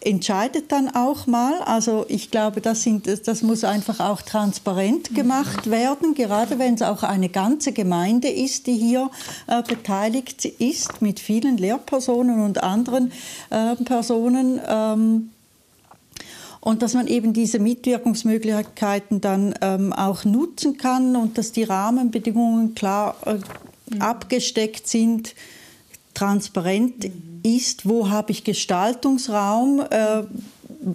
entscheidet 0.05 0.71
dann 0.71 0.93
auch 0.93 1.27
mal. 1.27 1.61
Also 1.61 2.05
ich 2.07 2.29
glaube, 2.29 2.61
das, 2.61 2.83
sind, 2.83 3.07
das 3.07 3.41
muss 3.41 3.63
einfach 3.63 3.99
auch 3.99 4.21
transparent 4.21 5.15
gemacht 5.15 5.69
werden, 5.69 6.13
gerade 6.13 6.59
wenn 6.59 6.75
es 6.75 6.81
auch 6.81 7.03
eine 7.03 7.29
ganze 7.29 7.71
Gemeinde 7.71 8.27
ist, 8.27 8.67
die 8.67 8.75
hier 8.75 9.09
äh, 9.47 9.61
beteiligt 9.63 10.45
ist, 10.45 11.01
mit 11.01 11.19
vielen 11.19 11.57
Lehrpersonen 11.57 12.41
und 12.41 12.63
anderen 12.63 13.11
äh, 13.49 13.75
Personen. 13.75 14.59
Ähm, 14.67 15.29
und 16.59 16.81
dass 16.81 16.93
man 16.93 17.07
eben 17.07 17.33
diese 17.33 17.59
Mitwirkungsmöglichkeiten 17.59 19.19
dann 19.19 19.53
ähm, 19.61 19.91
auch 19.91 20.23
nutzen 20.23 20.77
kann 20.77 21.15
und 21.15 21.37
dass 21.37 21.51
die 21.51 21.63
Rahmenbedingungen 21.63 22.73
klar 22.73 23.15
äh, 23.25 23.33
mhm. 23.93 24.01
abgesteckt 24.01 24.87
sind, 24.87 25.35
transparent 26.13 27.03
mhm 27.03 27.33
ist, 27.43 27.88
wo 27.88 28.10
habe 28.10 28.32
ich 28.32 28.43
Gestaltungsraum, 28.43 29.82
äh, 29.89 30.23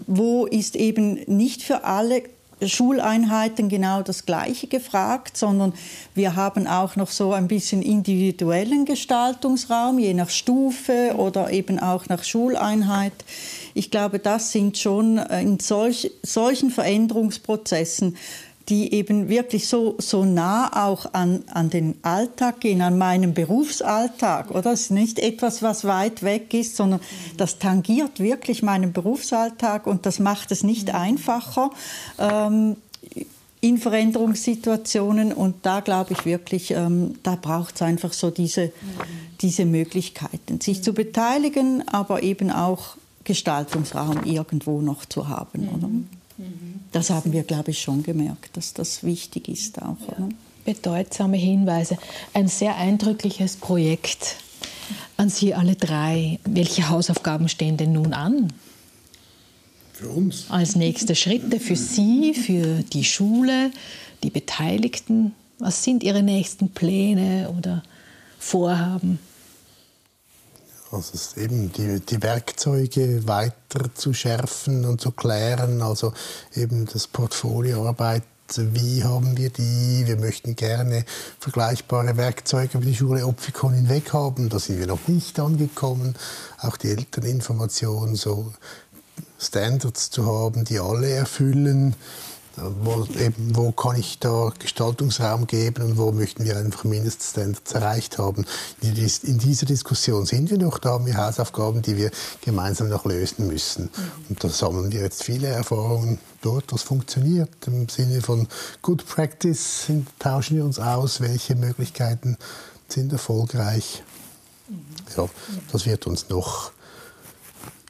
wo 0.06 0.46
ist 0.46 0.76
eben 0.76 1.20
nicht 1.26 1.62
für 1.62 1.84
alle 1.84 2.22
Schuleinheiten 2.66 3.68
genau 3.68 4.02
das 4.02 4.26
Gleiche 4.26 4.66
gefragt, 4.66 5.36
sondern 5.36 5.72
wir 6.14 6.34
haben 6.34 6.66
auch 6.66 6.96
noch 6.96 7.10
so 7.10 7.32
ein 7.32 7.46
bisschen 7.46 7.82
individuellen 7.82 8.84
Gestaltungsraum, 8.84 9.98
je 9.98 10.14
nach 10.14 10.30
Stufe 10.30 11.14
oder 11.16 11.52
eben 11.52 11.78
auch 11.78 12.06
nach 12.08 12.24
Schuleinheit. 12.24 13.12
Ich 13.74 13.90
glaube, 13.90 14.18
das 14.18 14.50
sind 14.50 14.76
schon 14.76 15.18
in 15.18 15.60
solch, 15.60 16.10
solchen 16.22 16.70
Veränderungsprozessen 16.70 18.16
die 18.68 18.92
eben 18.92 19.28
wirklich 19.28 19.66
so, 19.66 19.94
so 19.98 20.24
nah 20.24 20.86
auch 20.86 21.14
an, 21.14 21.42
an 21.52 21.70
den 21.70 21.96
Alltag 22.02 22.60
gehen, 22.60 22.82
an 22.82 22.98
meinen 22.98 23.32
Berufsalltag. 23.32 24.50
Oder? 24.50 24.62
Das 24.62 24.82
ist 24.82 24.90
nicht 24.90 25.18
etwas, 25.18 25.62
was 25.62 25.84
weit 25.84 26.22
weg 26.22 26.52
ist, 26.52 26.76
sondern 26.76 27.00
das 27.36 27.58
tangiert 27.58 28.20
wirklich 28.20 28.62
meinen 28.62 28.92
Berufsalltag 28.92 29.86
und 29.86 30.04
das 30.04 30.18
macht 30.18 30.52
es 30.52 30.62
nicht 30.64 30.94
einfacher. 30.94 31.70
Ähm, 32.18 32.76
in 33.60 33.78
Veränderungssituationen 33.78 35.32
und 35.32 35.66
da 35.66 35.80
glaube 35.80 36.12
ich 36.12 36.24
wirklich, 36.24 36.70
ähm, 36.70 37.16
da 37.22 37.34
braucht 37.34 37.74
es 37.74 37.82
einfach 37.82 38.12
so 38.12 38.30
diese, 38.30 38.72
diese 39.40 39.64
Möglichkeiten, 39.64 40.60
sich 40.60 40.82
zu 40.82 40.92
beteiligen, 40.92 41.86
aber 41.88 42.22
eben 42.22 42.52
auch 42.52 42.96
Gestaltungsraum 43.24 44.24
irgendwo 44.24 44.80
noch 44.80 45.06
zu 45.06 45.28
haben. 45.28 46.08
Das 46.92 47.10
haben 47.10 47.32
wir, 47.32 47.42
glaube 47.42 47.72
ich, 47.72 47.80
schon 47.80 48.02
gemerkt, 48.02 48.56
dass 48.56 48.72
das 48.72 49.02
wichtig 49.02 49.48
ist 49.48 49.82
auch. 49.82 49.96
Ja. 50.08 50.28
Bedeutsame 50.64 51.36
Hinweise. 51.36 51.98
Ein 52.34 52.48
sehr 52.48 52.76
eindrückliches 52.76 53.56
Projekt 53.56 54.36
an 55.16 55.30
Sie 55.30 55.54
alle 55.54 55.74
drei. 55.74 56.38
Welche 56.44 56.88
Hausaufgaben 56.88 57.48
stehen 57.48 57.76
denn 57.76 57.92
nun 57.92 58.12
an? 58.12 58.52
Für 59.92 60.08
uns. 60.10 60.46
Als 60.48 60.76
nächste 60.76 61.16
Schritte 61.16 61.58
für 61.58 61.74
Sie, 61.74 62.34
für 62.34 62.82
die 62.84 63.04
Schule, 63.04 63.72
die 64.22 64.30
Beteiligten. 64.30 65.32
Was 65.58 65.82
sind 65.82 66.04
Ihre 66.04 66.22
nächsten 66.22 66.70
Pläne 66.70 67.52
oder 67.56 67.82
Vorhaben? 68.38 69.18
Also 70.90 71.40
eben 71.40 71.70
die, 71.72 72.00
die 72.00 72.22
Werkzeuge 72.22 73.26
weiter 73.26 73.94
zu 73.94 74.14
schärfen 74.14 74.84
und 74.86 75.00
zu 75.00 75.12
klären, 75.12 75.82
also 75.82 76.12
eben 76.54 76.86
das 76.86 77.06
Portfolioarbeit 77.06 78.22
wie 78.56 79.04
haben 79.04 79.36
wir 79.36 79.50
die? 79.50 80.06
Wir 80.06 80.16
möchten 80.16 80.56
gerne 80.56 81.04
vergleichbare 81.38 82.16
Werkzeuge 82.16 82.78
über 82.78 82.86
die 82.86 82.94
Schule 82.94 83.26
Opfikon 83.26 83.74
hinweg 83.74 84.12
haben. 84.14 84.48
Da 84.48 84.58
sind 84.58 84.78
wir 84.78 84.86
noch 84.86 85.06
nicht 85.06 85.38
angekommen. 85.38 86.14
Auch 86.58 86.78
die 86.78 86.88
Elterninformation, 86.88 88.14
so 88.14 88.52
Standards 89.38 90.10
zu 90.10 90.26
haben, 90.26 90.64
die 90.64 90.80
alle 90.80 91.10
erfüllen 91.10 91.94
wo, 92.80 93.06
eben, 93.18 93.56
wo 93.56 93.72
kann 93.72 93.96
ich 93.96 94.18
da 94.18 94.52
Gestaltungsraum 94.58 95.46
geben 95.46 95.84
und 95.84 95.98
wo 95.98 96.12
möchten 96.12 96.44
wir 96.44 96.56
einfach 96.56 96.84
Mindeststandards 96.84 97.72
erreicht 97.72 98.18
haben. 98.18 98.44
In 98.80 98.94
dieser 99.38 99.66
Diskussion 99.66 100.26
sind 100.26 100.50
wir 100.50 100.58
noch, 100.58 100.78
da 100.78 100.90
haben 100.90 101.06
wir 101.06 101.16
Hausaufgaben, 101.16 101.82
die 101.82 101.96
wir 101.96 102.10
gemeinsam 102.40 102.88
noch 102.88 103.04
lösen 103.04 103.46
müssen. 103.46 103.84
Mhm. 103.84 104.10
Und 104.28 104.44
da 104.44 104.48
sammeln 104.48 104.92
wir 104.92 105.00
jetzt 105.00 105.24
viele 105.24 105.48
Erfahrungen 105.48 106.18
dort, 106.42 106.72
was 106.72 106.82
funktioniert. 106.82 107.50
Im 107.66 107.88
Sinne 107.88 108.20
von 108.20 108.48
Good 108.82 109.06
Practice 109.06 109.86
tauschen 110.18 110.56
wir 110.56 110.64
uns 110.64 110.78
aus, 110.78 111.20
welche 111.20 111.54
Möglichkeiten 111.54 112.36
sind 112.88 113.12
erfolgreich. 113.12 114.02
Mhm. 114.68 114.84
Ja, 115.16 115.28
das 115.72 115.86
wird 115.86 116.06
uns 116.06 116.28
noch 116.28 116.72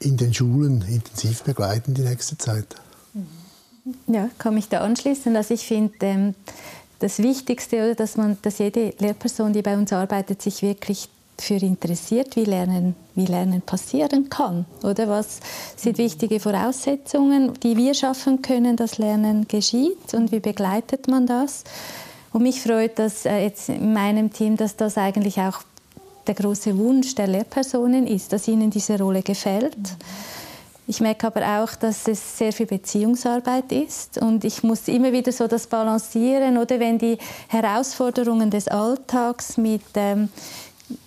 in 0.01 0.15
den 0.15 0.33
Schulen 0.33 0.81
intensiv 0.83 1.43
begleiten 1.43 1.93
die 1.93 2.03
nächste 2.03 2.37
Zeit. 2.37 2.75
Ja, 4.09 4.29
kann 4.39 4.55
mich 4.55 4.67
da 4.69 4.81
anschließen. 4.81 5.35
Also 5.35 5.53
ich 5.53 5.67
finde, 5.67 5.93
ähm, 6.01 6.35
das 6.97 7.19
Wichtigste, 7.19 7.95
dass, 7.95 8.17
man, 8.17 8.37
dass 8.41 8.57
jede 8.57 8.93
Lehrperson, 8.97 9.53
die 9.53 9.61
bei 9.61 9.77
uns 9.77 9.93
arbeitet, 9.93 10.41
sich 10.41 10.63
wirklich 10.63 11.07
dafür 11.37 11.61
interessiert, 11.61 12.35
wie 12.35 12.43
Lernen, 12.43 12.95
wie 13.15 13.25
Lernen 13.25 13.61
passieren 13.61 14.29
kann. 14.29 14.65
Oder 14.83 15.07
was 15.07 15.39
sind 15.77 15.99
wichtige 15.99 16.39
Voraussetzungen, 16.39 17.53
die 17.61 17.77
wir 17.77 17.93
schaffen 17.93 18.41
können, 18.41 18.75
dass 18.75 18.97
Lernen 18.97 19.47
geschieht 19.47 20.13
und 20.13 20.31
wie 20.31 20.41
begleitet 20.41 21.07
man 21.07 21.27
das? 21.27 21.63
Und 22.33 22.41
mich 22.41 22.61
freut, 22.61 22.99
dass 22.99 23.25
äh, 23.25 23.43
jetzt 23.43 23.69
in 23.69 23.93
meinem 23.93 24.33
Team, 24.33 24.57
dass 24.57 24.75
das 24.75 24.97
eigentlich 24.97 25.39
auch 25.39 25.61
der 26.27 26.35
große 26.35 26.77
Wunsch 26.77 27.15
der 27.15 27.27
Lehrpersonen 27.27 28.05
ist, 28.07 28.33
dass 28.33 28.47
ihnen 28.47 28.71
diese 28.71 28.97
Rolle 28.97 29.21
gefällt. 29.21 29.77
Mhm 29.77 30.39
ich 30.89 31.01
merke 31.01 31.27
aber 31.27 31.61
auch, 31.61 31.75
dass 31.75 32.07
es 32.07 32.39
sehr 32.39 32.51
viel 32.51 32.65
Beziehungsarbeit 32.65 33.71
ist 33.71 34.17
und 34.17 34.43
ich 34.43 34.63
muss 34.63 34.87
immer 34.87 35.13
wieder 35.13 35.31
so 35.31 35.47
das 35.47 35.67
balancieren, 35.67 36.57
oder 36.57 36.79
wenn 36.79 36.97
die 36.97 37.19
Herausforderungen 37.47 38.49
des 38.49 38.67
Alltags 38.67 39.57
mit 39.57 39.83
ähm, 39.93 40.29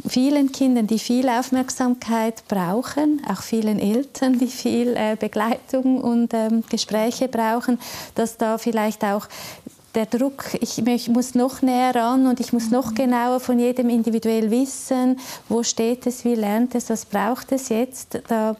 vielen 0.06 0.52
Kindern, 0.52 0.86
die 0.86 1.00
viel 1.00 1.28
Aufmerksamkeit 1.28 2.44
brauchen, 2.46 3.22
auch 3.28 3.42
vielen 3.42 3.80
Eltern, 3.80 4.38
die 4.38 4.46
viel 4.46 4.96
äh, 4.96 5.16
Begleitung 5.18 6.00
und 6.00 6.32
ähm, 6.32 6.62
Gespräche 6.70 7.26
brauchen, 7.26 7.80
dass 8.14 8.36
da 8.36 8.58
vielleicht 8.58 9.02
auch 9.02 9.26
der 9.96 10.06
Druck, 10.06 10.44
ich, 10.60 10.78
ich, 10.86 11.08
muss 11.08 11.34
noch 11.34 11.60
näher 11.60 11.94
ran 11.94 12.28
und 12.28 12.38
ich 12.38 12.52
muss 12.52 12.70
noch 12.70 12.94
genauer 12.94 13.40
von 13.40 13.58
jedem 13.58 13.90
individuell 13.90 14.50
wissen, 14.52 15.18
wo 15.48 15.64
steht 15.64 16.06
es, 16.06 16.24
wie 16.24 16.36
lernt 16.36 16.76
es, 16.76 16.88
was 16.88 17.04
braucht 17.04 17.50
es 17.50 17.68
jetzt. 17.68 18.20
Da 18.28 18.56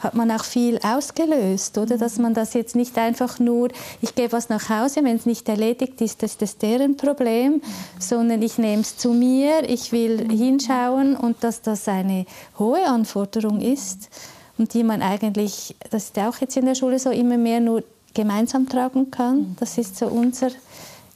hat 0.00 0.14
man 0.14 0.30
auch 0.30 0.44
viel 0.44 0.78
ausgelöst, 0.82 1.78
oder? 1.78 1.98
Dass 1.98 2.18
man 2.18 2.34
das 2.34 2.54
jetzt 2.54 2.76
nicht 2.76 2.98
einfach 2.98 3.38
nur, 3.38 3.68
ich 4.00 4.14
gebe 4.14 4.32
was 4.32 4.48
nach 4.48 4.68
Hause, 4.68 5.04
wenn 5.04 5.16
es 5.16 5.26
nicht 5.26 5.48
erledigt 5.48 6.00
ist, 6.00 6.22
das 6.22 6.32
ist 6.32 6.42
das 6.42 6.58
deren 6.58 6.96
Problem, 6.96 7.62
sondern 7.98 8.42
ich 8.42 8.58
nehme 8.58 8.82
es 8.82 8.96
zu 8.96 9.12
mir, 9.12 9.68
ich 9.68 9.92
will 9.92 10.28
hinschauen 10.30 11.16
und 11.16 11.42
dass 11.42 11.62
das 11.62 11.88
eine 11.88 12.26
hohe 12.58 12.86
Anforderung 12.86 13.60
ist 13.60 14.08
und 14.58 14.74
die 14.74 14.82
man 14.82 15.02
eigentlich, 15.02 15.76
das 15.90 16.04
ist 16.04 16.18
auch 16.18 16.38
jetzt 16.38 16.56
in 16.56 16.66
der 16.66 16.74
Schule 16.74 16.98
so, 16.98 17.10
immer 17.10 17.38
mehr 17.38 17.60
nur 17.60 17.82
gemeinsam 18.14 18.68
tragen 18.68 19.10
kann. 19.10 19.56
Das 19.60 19.78
ist 19.78 19.96
so 19.96 20.06
unser 20.06 20.50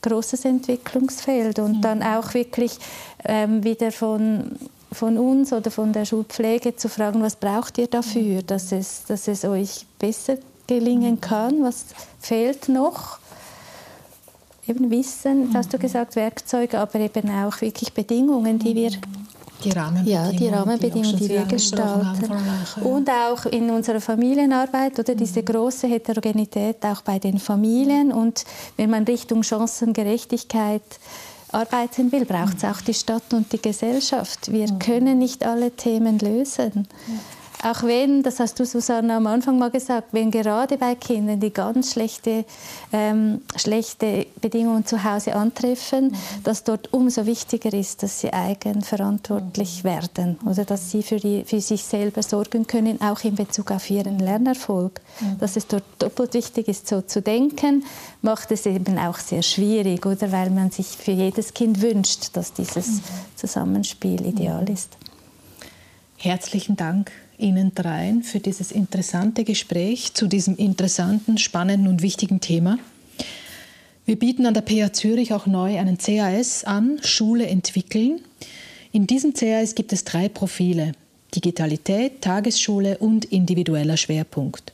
großes 0.02 0.44
Entwicklungsfeld 0.44 1.58
und 1.58 1.78
mhm. 1.78 1.82
dann 1.82 2.02
auch 2.02 2.34
wirklich 2.34 2.78
ähm, 3.24 3.64
wieder 3.64 3.92
von, 3.92 4.52
von 4.92 5.18
uns 5.18 5.52
oder 5.52 5.70
von 5.70 5.92
der 5.92 6.04
Schulpflege 6.04 6.76
zu 6.76 6.88
fragen, 6.88 7.22
was 7.22 7.36
braucht 7.36 7.78
ihr 7.78 7.86
dafür, 7.86 8.42
dass 8.42 8.72
es, 8.72 9.04
dass 9.06 9.28
es 9.28 9.44
euch 9.44 9.86
besser 9.98 10.36
gelingen 10.66 11.14
mhm. 11.14 11.20
kann, 11.20 11.62
was 11.62 11.86
fehlt 12.18 12.68
noch. 12.68 13.18
Eben 14.66 14.90
Wissen, 14.90 15.52
hast 15.54 15.72
du 15.72 15.76
mhm. 15.76 15.82
gesagt, 15.82 16.16
Werkzeuge, 16.16 16.78
aber 16.78 17.00
eben 17.00 17.30
auch 17.30 17.60
wirklich 17.60 17.92
Bedingungen, 17.92 18.58
die 18.58 18.74
wir 18.74 18.90
die 19.64 19.70
Rahmenbedingungen, 19.70 20.32
ja, 20.32 20.38
die, 20.38 20.48
Rahmenbedingungen, 20.48 21.16
die, 21.16 21.28
die 21.28 21.34
wir 21.34 21.44
gestalten. 21.44 22.30
Haben, 22.30 22.82
Und 22.82 23.10
auch 23.10 23.44
in 23.46 23.70
unserer 23.70 24.00
Familienarbeit, 24.00 24.98
oder 24.98 25.14
diese 25.14 25.42
große 25.42 25.86
Heterogenität 25.86 26.84
auch 26.84 27.02
bei 27.02 27.18
den 27.18 27.38
Familien. 27.38 28.12
Und 28.12 28.44
wenn 28.76 28.90
man 28.90 29.04
Richtung 29.04 29.42
Chancengerechtigkeit 29.42 30.82
arbeiten 31.52 32.12
will, 32.12 32.24
braucht 32.24 32.58
es 32.58 32.64
auch 32.64 32.80
die 32.80 32.94
Stadt 32.94 33.32
und 33.32 33.52
die 33.52 33.60
Gesellschaft. 33.60 34.52
Wir 34.52 34.66
können 34.78 35.18
nicht 35.18 35.44
alle 35.44 35.70
Themen 35.70 36.18
lösen. 36.18 36.86
Auch 37.62 37.82
wenn, 37.82 38.22
das 38.22 38.40
hast 38.40 38.58
du 38.58 38.64
Susanne 38.64 39.14
am 39.14 39.26
Anfang 39.26 39.58
mal 39.58 39.70
gesagt, 39.70 40.08
wenn 40.12 40.30
gerade 40.30 40.78
bei 40.78 40.94
Kindern, 40.94 41.40
die 41.40 41.52
ganz 41.52 41.92
schlechte, 41.92 42.44
ähm, 42.92 43.42
schlechte 43.56 44.26
Bedingungen 44.40 44.86
zu 44.86 45.04
Hause 45.04 45.34
antreffen, 45.34 46.06
mhm. 46.06 46.14
dass 46.44 46.64
dort 46.64 46.92
umso 46.92 47.26
wichtiger 47.26 47.72
ist, 47.74 48.02
dass 48.02 48.20
sie 48.20 48.32
eigenverantwortlich 48.32 49.84
mhm. 49.84 49.88
werden 49.88 50.38
oder 50.46 50.64
dass 50.64 50.90
sie 50.90 51.02
für, 51.02 51.16
die, 51.16 51.44
für 51.44 51.60
sich 51.60 51.84
selber 51.84 52.22
sorgen 52.22 52.66
können, 52.66 53.00
auch 53.02 53.24
in 53.24 53.34
Bezug 53.34 53.70
auf 53.72 53.90
ihren 53.90 54.18
Lernerfolg. 54.18 55.00
Mhm. 55.20 55.38
Dass 55.38 55.56
es 55.56 55.66
dort 55.66 55.84
doppelt 55.98 56.32
wichtig 56.32 56.66
ist, 56.66 56.88
so 56.88 57.02
zu 57.02 57.20
denken, 57.20 57.84
macht 58.22 58.52
es 58.52 58.64
eben 58.64 58.98
auch 58.98 59.18
sehr 59.18 59.42
schwierig, 59.42 60.06
oder 60.06 60.32
weil 60.32 60.50
man 60.50 60.70
sich 60.70 60.86
für 60.86 61.12
jedes 61.12 61.52
Kind 61.52 61.82
wünscht, 61.82 62.30
dass 62.34 62.52
dieses. 62.52 63.00
Zusammenspiel 63.40 64.26
ideal 64.26 64.68
ist. 64.68 64.96
Herzlichen 66.18 66.76
Dank 66.76 67.10
Ihnen 67.40 67.74
dreien 67.74 68.22
für 68.22 68.38
dieses 68.38 68.70
interessante 68.70 69.44
Gespräch 69.44 70.14
zu 70.14 70.26
diesem 70.26 70.56
interessanten, 70.56 71.38
spannenden 71.38 71.88
und 71.88 72.02
wichtigen 72.02 72.40
Thema. 72.40 72.78
Wir 74.06 74.18
bieten 74.18 74.46
an 74.46 74.54
der 74.54 74.62
PA 74.62 74.92
Zürich 74.92 75.32
auch 75.32 75.46
neu 75.46 75.78
einen 75.78 75.98
CAS 75.98 76.64
an, 76.64 77.00
Schule 77.02 77.46
entwickeln. 77.46 78.20
In 78.92 79.06
diesem 79.06 79.34
CAS 79.34 79.74
gibt 79.74 79.92
es 79.92 80.04
drei 80.04 80.28
Profile, 80.28 80.92
Digitalität, 81.34 82.22
Tagesschule 82.22 82.98
und 82.98 83.24
individueller 83.26 83.96
Schwerpunkt. 83.96 84.72